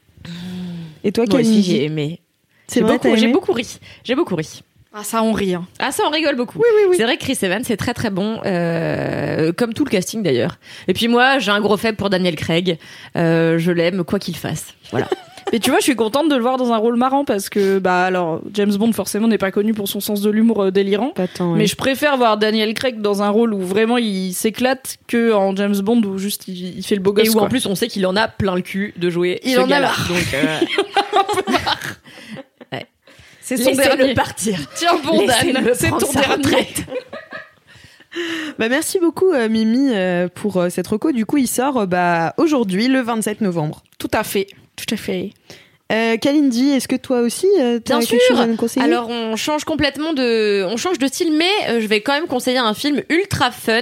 [1.03, 2.19] Et toi, Moi aussi, Camille j'ai aimé.
[2.67, 3.79] C'est J'ai beaucoup, j'ai beaucoup ri.
[4.03, 4.63] J'ai beaucoup ri.
[4.95, 5.55] Ah ça on rit.
[5.55, 5.65] Hein.
[5.79, 6.61] Ah ça on rigole beaucoup.
[6.95, 10.59] C'est vrai que Chris Evans c'est très très bon, euh, comme tout le casting d'ailleurs.
[10.87, 12.77] Et puis moi j'ai un gros faible pour Daniel Craig.
[13.15, 14.75] Euh, je l'aime quoi qu'il fasse.
[14.91, 15.09] Voilà.
[15.51, 17.79] Mais tu vois, je suis contente de le voir dans un rôle marrant parce que,
[17.79, 21.09] bah alors, James Bond forcément n'est pas connu pour son sens de l'humour euh, délirant.
[21.09, 24.97] Pas tant, Mais je préfère voir Daniel Craig dans un rôle où vraiment il s'éclate
[25.07, 27.27] que en James Bond où juste il, il fait le beau gosse.
[27.27, 27.43] Et où quoi.
[27.43, 29.39] en plus on sait qu'il en a plein le cul de jouer.
[29.43, 30.07] Il ce en a marre.
[30.07, 30.59] Donc euh,
[33.41, 34.13] c'est son dernier.
[34.13, 34.57] partir.
[34.75, 36.35] Tiens bon Dan, c'est ton dernier.
[36.35, 36.85] retraite.
[38.59, 41.11] Bah, merci beaucoup, euh, Mimi, euh, pour euh, cette reco.
[41.11, 43.83] Du coup, il sort euh, bah, aujourd'hui, le 27 novembre.
[43.97, 45.31] Tout à fait, tout à fait.
[45.91, 48.35] Euh, Kalindi, est-ce que toi aussi, euh, t'as Bien quelque sûr.
[48.35, 48.85] chose à nous conseiller?
[48.85, 52.25] Alors on change complètement de, on change de style, mais euh, je vais quand même
[52.25, 53.81] conseiller un film ultra fun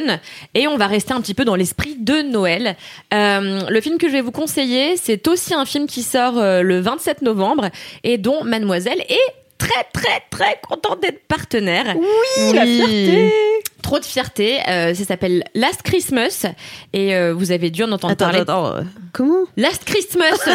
[0.54, 2.76] et on va rester un petit peu dans l'esprit de Noël.
[3.12, 7.22] Le film que je vais vous conseiller, c'est aussi un film qui sort le 27
[7.22, 7.70] novembre
[8.04, 11.96] et dont Mademoiselle est très très très contente d'être partenaire.
[11.96, 13.34] Oui, la fierté.
[13.82, 14.60] Trop de fierté.
[14.68, 16.46] Euh, ça s'appelle Last Christmas
[16.94, 18.40] et euh, vous avez dû en entendre Attends, parler.
[18.40, 18.88] attends, attends.
[19.14, 19.46] Comment?
[19.58, 20.38] Last Christmas.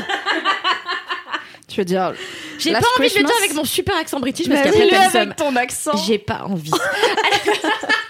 [1.69, 2.15] Tu veux dire.
[2.59, 5.57] J'ai pas envie de le dire avec mon super accent british parce qu'après avec ton
[5.57, 5.97] accent.
[6.07, 6.71] J'ai pas envie.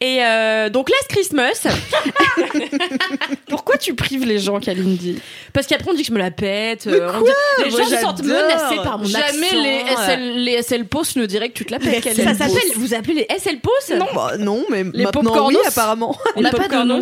[0.00, 1.66] Et euh, donc Last Christmas,
[3.48, 5.18] Pourquoi tu prives les gens, Kalindi?
[5.52, 6.86] Parce qu'après on dit que je me la pète.
[6.86, 7.30] euh, on dit-
[7.64, 9.62] les Moi, gens se sentent menacés par mon Jamais accent.
[9.62, 10.06] les euh.
[10.06, 12.04] SL, les SL Post ne diraient que tu te la pètes.
[12.04, 12.24] Les.
[12.24, 13.58] Ça s'appelle, vous appelez les SL
[13.98, 14.06] Non.
[14.14, 16.16] Bah, non, mais Les maintenant popcornos oui, apparemment.
[16.36, 17.00] On n'a pas de.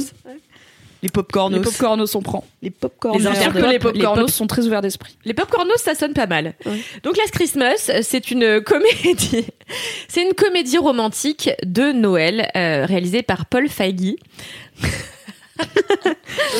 [1.02, 1.58] Les popcornos.
[1.58, 2.44] Les popcornos, on prend.
[2.60, 3.22] Les popcornos.
[3.22, 5.16] Les que les popcornos pop- sont très ouverts d'esprit.
[5.24, 6.54] Les popcornos, ça sonne pas mal.
[6.66, 6.82] Oui.
[7.04, 9.46] Donc Last Christmas, c'est une comédie.
[10.08, 14.16] C'est une comédie romantique de Noël euh, réalisée par Paul Feig.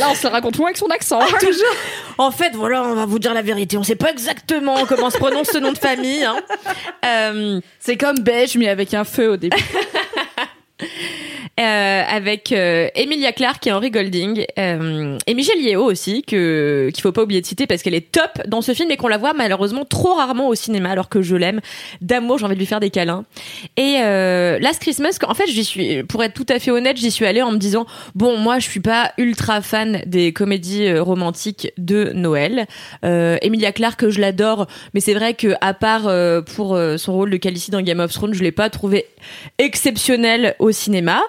[0.01, 1.21] Là, on se raconte moins avec son accent.
[1.41, 1.75] Toujours.
[2.19, 3.77] En fait, voilà, on va vous dire la vérité.
[3.79, 6.25] On sait pas exactement comment se prononce ce nom de famille.
[6.25, 6.37] hein.
[7.05, 9.57] Euh, C'est comme beige, mais avec un feu au début.
[11.59, 14.45] Euh, avec euh, Emilia Clarke et Henry Golding.
[14.59, 18.13] Euh, et Michelle Yeo aussi que qu'il faut pas oublier de citer parce qu'elle est
[18.13, 21.21] top dans ce film et qu'on la voit malheureusement trop rarement au cinéma alors que
[21.21, 21.61] je l'aime
[22.01, 23.25] d'amour j'ai envie de lui faire des câlins.
[23.77, 23.95] Et
[24.61, 27.43] Last Christmas en fait j'y suis pour être tout à fait honnête j'y suis allée
[27.43, 32.67] en me disant bon moi je suis pas ultra fan des comédies romantiques de Noël.
[33.03, 36.09] Emilia Clarke je l'adore mais c'est vrai que à part
[36.45, 39.07] pour son rôle de Khaleesi dans Game of Thrones je l'ai pas trouvé
[39.59, 41.23] exceptionnel au cinéma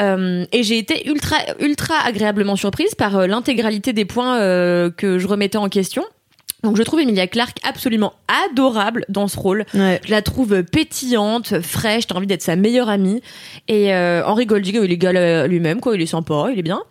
[0.00, 5.18] euh, et j'ai été ultra ultra agréablement surprise par euh, l'intégralité des points euh, que
[5.18, 6.04] je remettais en question.
[6.62, 8.12] Donc je trouve Emilia Clarke absolument
[8.50, 9.64] adorable dans ce rôle.
[9.74, 10.00] Ouais.
[10.04, 13.20] Je la trouve pétillante, fraîche, t'as envie d'être sa meilleure amie.
[13.66, 15.96] Et euh, Henry Golding, il est lui-même, quoi.
[15.96, 16.82] Il est sympa, il est bien.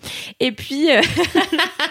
[0.41, 0.91] Et puis...
[0.91, 1.01] euh,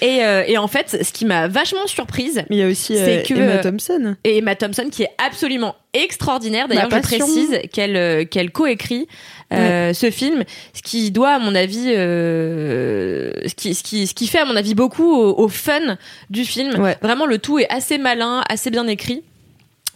[0.00, 2.94] et, euh, et en fait, ce qui m'a vachement surprise, Mais il y a aussi
[2.96, 4.16] C'est euh, que, Emma Thompson.
[4.24, 6.68] et Emma Thompson qui est absolument extraordinaire.
[6.68, 9.06] D'ailleurs, je précise qu'elle euh, qu'elle coécrit
[9.52, 14.14] euh, ce film, ce qui doit, à mon avis, euh, ce qui ce qui ce
[14.14, 15.98] qui fait à mon avis beaucoup au, au fun
[16.30, 16.80] du film.
[16.80, 16.96] Ouais.
[17.02, 19.22] Vraiment, le tout est assez malin, assez bien écrit.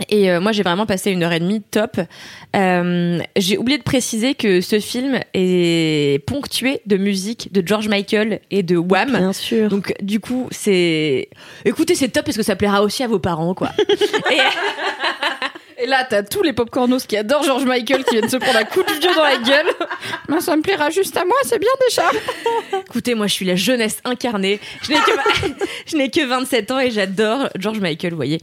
[0.09, 1.99] Et euh, moi, j'ai vraiment passé une heure et demie top.
[2.55, 8.41] Euh, j'ai oublié de préciser que ce film est ponctué de musique de George Michael
[8.51, 9.11] et de Wham.
[9.11, 9.69] Bien sûr.
[9.69, 11.29] Donc du coup, c'est
[11.65, 13.71] écoutez, c'est top parce que ça plaira aussi à vos parents quoi.
[14.31, 14.39] Et
[15.79, 18.65] Et là, t'as tous les popcornos qui adorent George Michael qui viennent se prendre un
[18.65, 19.67] coup de vieux dans la gueule.
[20.29, 22.05] Mais ça me plaira juste à moi, c'est bien déjà.
[22.89, 24.59] écoutez, moi je suis la jeunesse incarnée.
[24.83, 25.11] Je n'ai que
[25.87, 28.41] je n'ai que 27 ans et j'adore George Michael, vous voyez.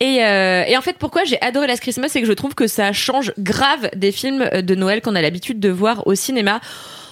[0.00, 2.66] Et euh, et en fait, pourquoi j'ai adoré Last Christmas, c'est que je trouve que
[2.66, 6.60] ça change grave des films de Noël qu'on a l'habitude de voir au cinéma.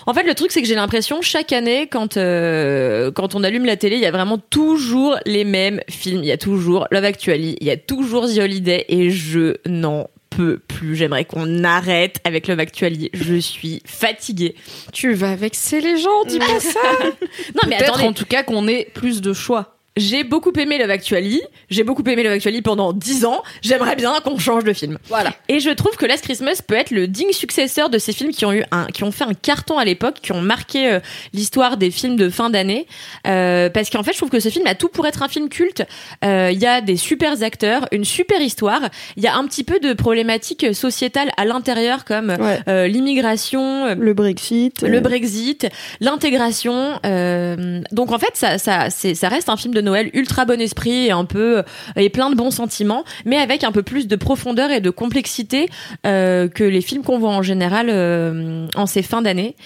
[0.07, 3.65] En fait, le truc, c'est que j'ai l'impression chaque année, quand euh, quand on allume
[3.65, 6.23] la télé, il y a vraiment toujours les mêmes films.
[6.23, 10.09] Il y a toujours Love Actually, il y a toujours The Holiday, et je n'en
[10.31, 10.97] peux plus.
[10.97, 13.11] J'aimerais qu'on arrête avec Love Actually.
[13.13, 14.55] Je suis fatiguée.
[14.93, 16.81] Tu vas vexer les gens, dis pas ça.
[17.03, 19.72] Non, mais Peut-être attendez, en tout cas qu'on ait plus de choix.
[19.97, 21.43] J'ai beaucoup aimé Love Actually.
[21.71, 23.43] J'ai beaucoup aimé Love Actually pendant 10 ans.
[23.61, 24.99] J'aimerais bien qu'on change de film.
[25.09, 25.35] Voilà.
[25.49, 28.45] Et je trouve que Last Christmas peut être le digne successeur de ces films qui
[28.47, 31.01] ont eu un, qui ont fait un carton à l'époque, qui ont marqué euh,
[31.35, 32.87] l'histoire des films de fin d'année.
[33.27, 35.49] Euh, parce qu'en fait, je trouve que ce film a tout pour être un film
[35.49, 35.83] culte.
[36.25, 38.81] Euh, Il y a des super acteurs, une super histoire.
[39.17, 42.61] Il y a un petit peu de problématiques sociétales à l'intérieur, comme Ouais.
[42.69, 44.83] euh, l'immigration, euh, Le Brexit.
[44.83, 45.67] le euh, Brexit,
[46.01, 46.99] l'intégration.
[47.05, 51.07] euh, donc en fait, ça, ça, ça reste un film de Noël ultra bon esprit
[51.07, 51.63] et un peu
[51.97, 55.69] et plein de bons sentiments, mais avec un peu plus de profondeur et de complexité
[56.07, 59.57] euh, que les films qu'on voit en général euh, en ces fins d'année.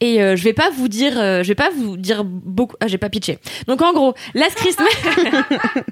[0.00, 2.76] Et euh, je vais pas vous dire, euh, je vais pas vous dire beaucoup.
[2.80, 3.38] Ah, j'ai pas pitché.
[3.66, 4.86] Donc en gros, Last Christmas.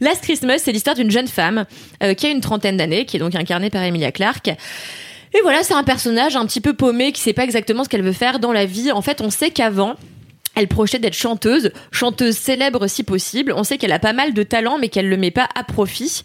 [0.00, 1.64] Last Christmas, c'est l'histoire d'une jeune femme
[2.02, 4.48] euh, qui a une trentaine d'années, qui est donc incarnée par Emilia Clarke.
[4.48, 8.02] Et voilà, c'est un personnage un petit peu paumé qui sait pas exactement ce qu'elle
[8.02, 8.92] veut faire dans la vie.
[8.92, 9.94] En fait, on sait qu'avant,
[10.60, 13.54] elle projetait d'être chanteuse, chanteuse célèbre si possible.
[13.56, 16.22] On sait qu'elle a pas mal de talent, mais qu'elle le met pas à profit.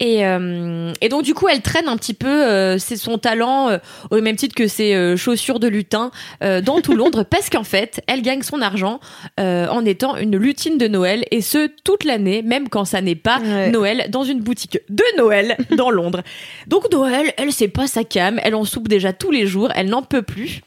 [0.00, 3.68] Et, euh, et donc du coup, elle traîne un petit peu euh, c'est son talent
[3.68, 3.78] euh,
[4.10, 6.10] au même titre que ses chaussures de lutin
[6.40, 9.00] dans tout Londres, parce qu'en fait, elle gagne son argent
[9.38, 13.34] en étant une lutine de Noël, et ce toute l'année, même quand ça n'est pas
[13.44, 13.70] Ouais.
[13.70, 16.22] Noël, dans une boutique de Noël dans Londres.
[16.66, 19.88] Donc Noël, elle c'est pas sa cam, elle en soupe déjà tous les jours, elle
[19.88, 20.62] n'en peut plus.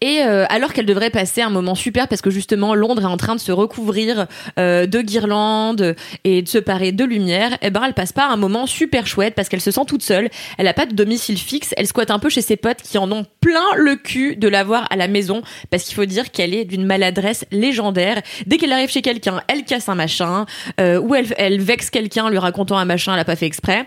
[0.00, 3.16] Et euh, alors qu'elle devrait passer un moment super parce que justement Londres est en
[3.16, 7.82] train de se recouvrir euh, de guirlandes et de se parer de lumière, eh ben
[7.84, 10.30] elle passe pas un moment super chouette parce qu'elle se sent toute seule.
[10.56, 11.74] Elle a pas de domicile fixe.
[11.76, 14.62] Elle squatte un peu chez ses potes qui en ont plein le cul de la
[14.62, 18.22] voir à la maison parce qu'il faut dire qu'elle est d'une maladresse légendaire.
[18.46, 20.46] Dès qu'elle arrive chez quelqu'un, elle casse un machin
[20.80, 23.46] euh, ou elle, elle vexe quelqu'un en lui racontant un machin, elle a pas fait
[23.46, 23.86] exprès.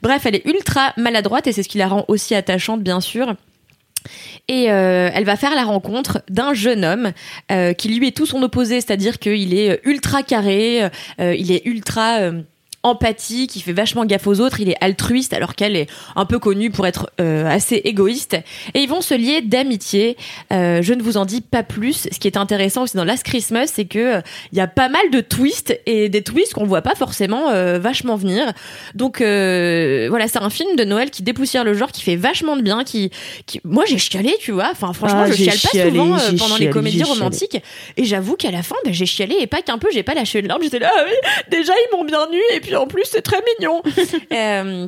[0.00, 3.34] Bref, elle est ultra maladroite et c'est ce qui la rend aussi attachante bien sûr.
[4.48, 7.12] Et euh, elle va faire la rencontre d'un jeune homme
[7.52, 10.90] euh, qui lui est tout son opposé, c'est-à-dire qu'il est ultra carré,
[11.20, 12.30] euh, il est ultra
[12.82, 16.38] empathique, il fait vachement gaffe aux autres, il est altruiste alors qu'elle est un peu
[16.38, 18.36] connue pour être euh, assez égoïste.
[18.74, 20.16] Et ils vont se lier d'amitié.
[20.52, 22.08] Euh, je ne vous en dis pas plus.
[22.10, 24.20] Ce qui est intéressant aussi dans Last Christmas, c'est que euh,
[24.52, 28.16] il y a pas mal de twists et des twists qu'on voit pas forcément vachement
[28.16, 28.52] venir.
[28.94, 32.62] Donc voilà, c'est un film de Noël qui dépoussière le genre, qui fait vachement de
[32.62, 32.84] bien.
[32.84, 33.10] Qui,
[33.46, 33.60] qui...
[33.64, 34.68] moi j'ai chialé, tu vois.
[34.72, 37.62] Enfin franchement, Ah, je chiale pas chialé, souvent euh, j'ai pendant les comédies romantiques.
[37.96, 40.38] Et j'avoue qu'à la fin, ben, j'ai chialé et pas qu'un peu, j'ai pas lâché
[40.38, 40.62] une larme.
[40.62, 41.12] J'étais là, ah oui,
[41.50, 43.82] déjà ils m'ont bien nu et puis en plus c'est très mignon.
[44.32, 44.86] Euh,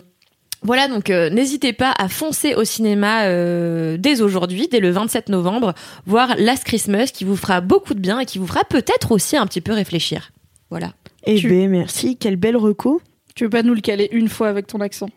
[0.64, 5.28] voilà, donc euh, n'hésitez pas à foncer au cinéma euh, dès aujourd'hui, dès le 27
[5.28, 5.74] novembre,
[6.06, 9.36] voir Last Christmas qui vous fera beaucoup de bien et qui vous fera peut-être aussi
[9.36, 10.30] un petit peu réfléchir.
[10.70, 10.92] Voilà.
[11.26, 13.00] Eh Tu- ben merci, quelle belle reco.
[13.34, 15.08] Tu veux pas nous le caler une fois avec ton accent?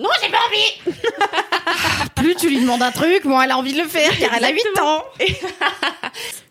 [0.00, 0.96] Non, j'ai pas envie
[2.16, 4.44] Plus tu lui demandes un truc, moins elle a envie de le faire car elle
[4.44, 5.04] a 8 ans.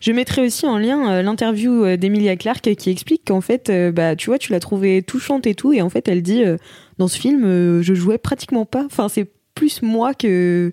[0.00, 3.92] Je mettrai aussi en lien euh, l'interview euh, d'Emilia Clarke qui explique qu'en fait, euh,
[3.92, 6.56] bah, tu vois, tu l'as trouvée touchante et tout, et en fait, elle dit euh,
[6.98, 8.84] dans ce film, euh, je jouais pratiquement pas.
[8.86, 10.72] Enfin, c'est plus moi que.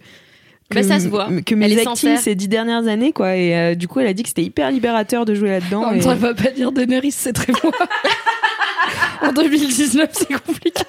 [0.70, 1.28] que Bah, ça se voit.
[1.46, 2.20] Que Elle mes sincère.
[2.20, 3.36] ces dix dernières années, quoi.
[3.36, 5.84] Et euh, du coup, elle a dit que c'était hyper libérateur de jouer là-dedans.
[5.84, 7.74] En même et- elle va pas dire Daenerys, c'est très moi.
[9.24, 10.84] en 2019, c'est compliqué.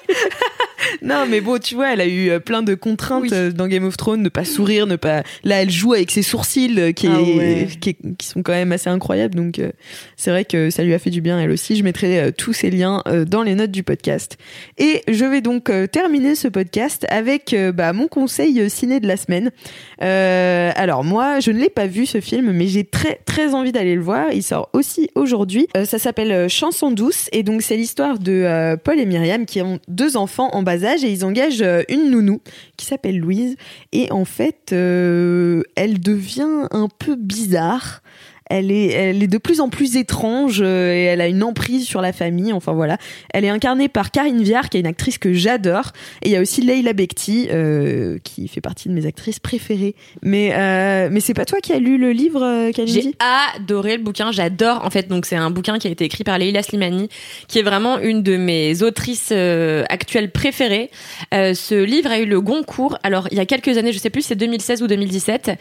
[1.01, 3.29] Non, mais bon, tu vois, elle a eu euh, plein de contraintes Oui.
[3.33, 5.23] euh, dans Game of Thrones, ne pas sourire, ne pas.
[5.43, 7.67] Là, elle joue avec ses sourcils euh, qui, Ah ouais.
[7.81, 9.35] qui, est- qui sont quand même assez incroyables.
[9.35, 9.71] Donc, euh,
[10.17, 11.75] c'est vrai que ça lui a fait du bien, elle aussi.
[11.75, 14.37] Je mettrai euh, tous ces liens euh, dans les notes du podcast.
[14.77, 19.51] Et je vais donc terminer ce podcast avec bah, mon conseil ciné de la semaine.
[19.99, 23.95] Alors, moi, je ne l'ai pas vu ce film, mais j'ai très, très envie d'aller
[23.95, 24.27] le voir.
[24.33, 25.67] Il sort aussi aujourd'hui.
[25.85, 27.29] Ça s'appelle Chanson douce.
[27.31, 31.25] Et donc, c'est l'histoire de Paul et Myriam qui ont deux enfants en et ils
[31.25, 32.41] engagent euh, une nounou
[32.77, 33.55] qui s'appelle Louise.
[33.91, 38.01] Et en fait, euh, elle devient un peu bizarre.
[38.49, 41.85] Elle est, elle est de plus en plus étrange euh, et elle a une emprise
[41.85, 42.51] sur la famille.
[42.51, 42.97] Enfin voilà.
[43.33, 45.91] Elle est incarnée par Karine Viard, qui est une actrice que j'adore.
[46.23, 49.95] Et il y a aussi Leila Bekti, euh, qui fait partie de mes actrices préférées.
[50.23, 53.13] Mais, euh, mais c'est pas toi qui as lu le livre, J'ai
[53.55, 55.07] adoré le bouquin, j'adore en fait.
[55.07, 57.09] Donc c'est un bouquin qui a été écrit par Leila Slimani,
[57.47, 60.89] qui est vraiment une de mes autrices actuelles préférées.
[61.31, 62.97] Ce livre a eu le Goncourt.
[63.03, 65.51] Alors il y a quelques années, je sais plus, si c'est 2016 ou 2017,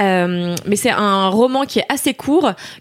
[0.00, 2.27] Euh, mais c'est un roman qui est assez court,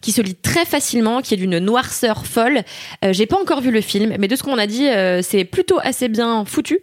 [0.02, 2.62] qui se lit très facilement, qui est d'une noirceur folle.
[3.04, 5.46] Euh, J'ai pas encore vu le film, mais de ce qu'on a dit, euh, c'est
[5.46, 6.80] plutôt assez bien foutu.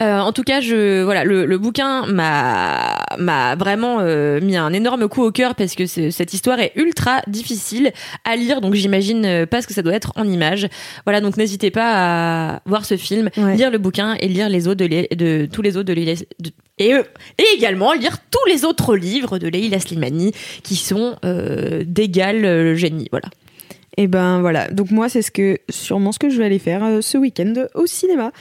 [0.00, 4.72] Euh, en tout cas, je voilà, le, le bouquin m'a m'a vraiment euh, mis un
[4.72, 7.92] énorme coup au cœur parce que cette histoire est ultra difficile
[8.24, 10.68] à lire, donc j'imagine euh, pas ce que ça doit être en images.
[11.04, 13.56] Voilà, donc n'hésitez pas à voir ce film, Ouais.
[13.56, 15.94] lire le bouquin et lire les autres de, de tous les autres de-
[16.78, 17.02] et, euh,
[17.38, 20.32] et également lire tous les autres livres de Leila Slimani
[20.64, 23.06] qui sont euh, d'égal euh, génie.
[23.12, 23.28] Voilà.
[23.96, 26.84] Et ben voilà, donc moi c'est ce que sûrement ce que je vais aller faire
[26.84, 28.32] euh, ce week-end au cinéma.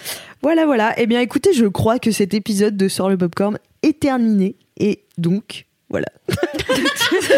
[0.41, 0.99] Voilà voilà.
[0.99, 5.03] Et bien écoutez, je crois que cet épisode de Sort le popcorn est terminé et
[5.17, 6.07] donc voilà.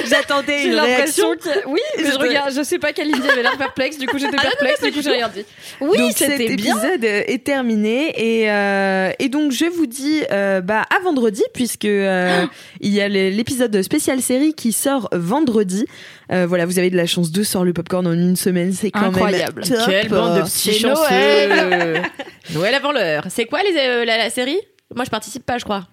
[0.09, 1.51] J'attendais J'ai une l'impression réaction.
[1.63, 1.67] que.
[1.67, 4.17] Oui, mais je Je- regarde, je sais pas quelle idée avait l'air perplexe, du coup
[4.17, 5.45] j'étais Ah non, perplexe, non, du coup j'ai rien dit.
[5.81, 6.73] Oui, donc cet c'était bien.
[6.75, 11.43] épisode euh, est terminé et euh, et donc je vous dis euh, bah à vendredi
[11.53, 12.45] puisque euh,
[12.79, 15.85] il y a l'épisode spécial série qui sort vendredi.
[16.31, 18.89] Euh, voilà, vous avez de la chance de sort le popcorn en une semaine, c'est
[18.91, 19.63] quand Incroyable.
[19.67, 19.89] même top.
[19.89, 22.03] Quelle bande de petits C'est chanceux Noël.
[22.53, 23.25] Noël avant l'heure.
[23.29, 24.57] C'est quoi les, euh, la, la série?
[24.95, 25.87] Moi, je participe pas, je crois.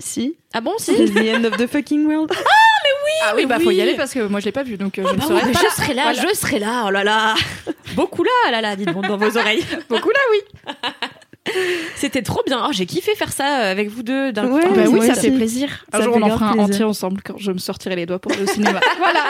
[0.00, 2.32] Si, Ah bon, si c'est the end of the fucking world.
[3.22, 3.64] Ah oui, bah oui.
[3.64, 5.24] faut y aller parce que moi je l'ai pas vu donc euh, je ne Bah
[5.28, 5.60] oui, mais pas.
[5.62, 6.22] je serai là, Voilà.
[6.30, 6.84] je serai là.
[6.86, 7.34] Oh là là,
[7.94, 9.64] beaucoup là, là là, dites donc dans vos oreilles.
[9.90, 11.52] Beaucoup là, oui.
[11.96, 12.64] C'était trop bien.
[12.66, 14.54] Oh, j'ai kiffé faire ça avec vous deux d'un coup.
[14.56, 15.84] Ouais, Oh, bah mais oui, ça fait plaisir.
[15.92, 16.64] Un Ça jour on en fera un plaisir.
[16.74, 18.80] entier ensemble quand je me sortirai les doigts pour aller au cinéma.
[18.98, 19.24] voilà.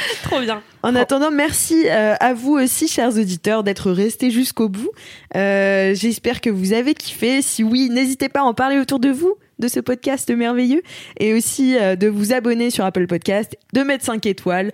[0.22, 0.62] trop bien.
[0.82, 4.90] En attendant, merci euh, à vous aussi, chers auditeurs, d'être restés jusqu'au bout.
[5.36, 7.42] Euh, J'espère que vous avez kiffé.
[7.42, 10.82] Si oui, n'hésitez pas à en parler autour de vous de ce podcast merveilleux
[11.18, 14.72] et aussi euh, de vous abonner sur Apple Podcast, de mettre 5 étoiles.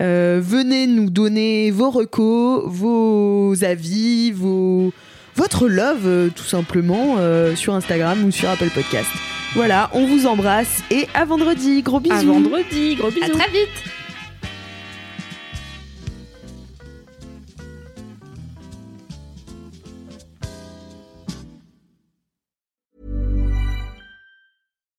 [0.00, 4.92] Euh, venez nous donner vos recos, vos avis, vos
[5.38, 9.08] votre love euh, tout simplement euh, sur Instagram ou sur Apple Podcast.
[9.54, 11.82] Voilà, on vous embrasse et à vendredi.
[11.82, 12.14] Gros bisous.
[12.14, 13.24] À vendredi, gros bisous.
[13.24, 13.97] À très vite.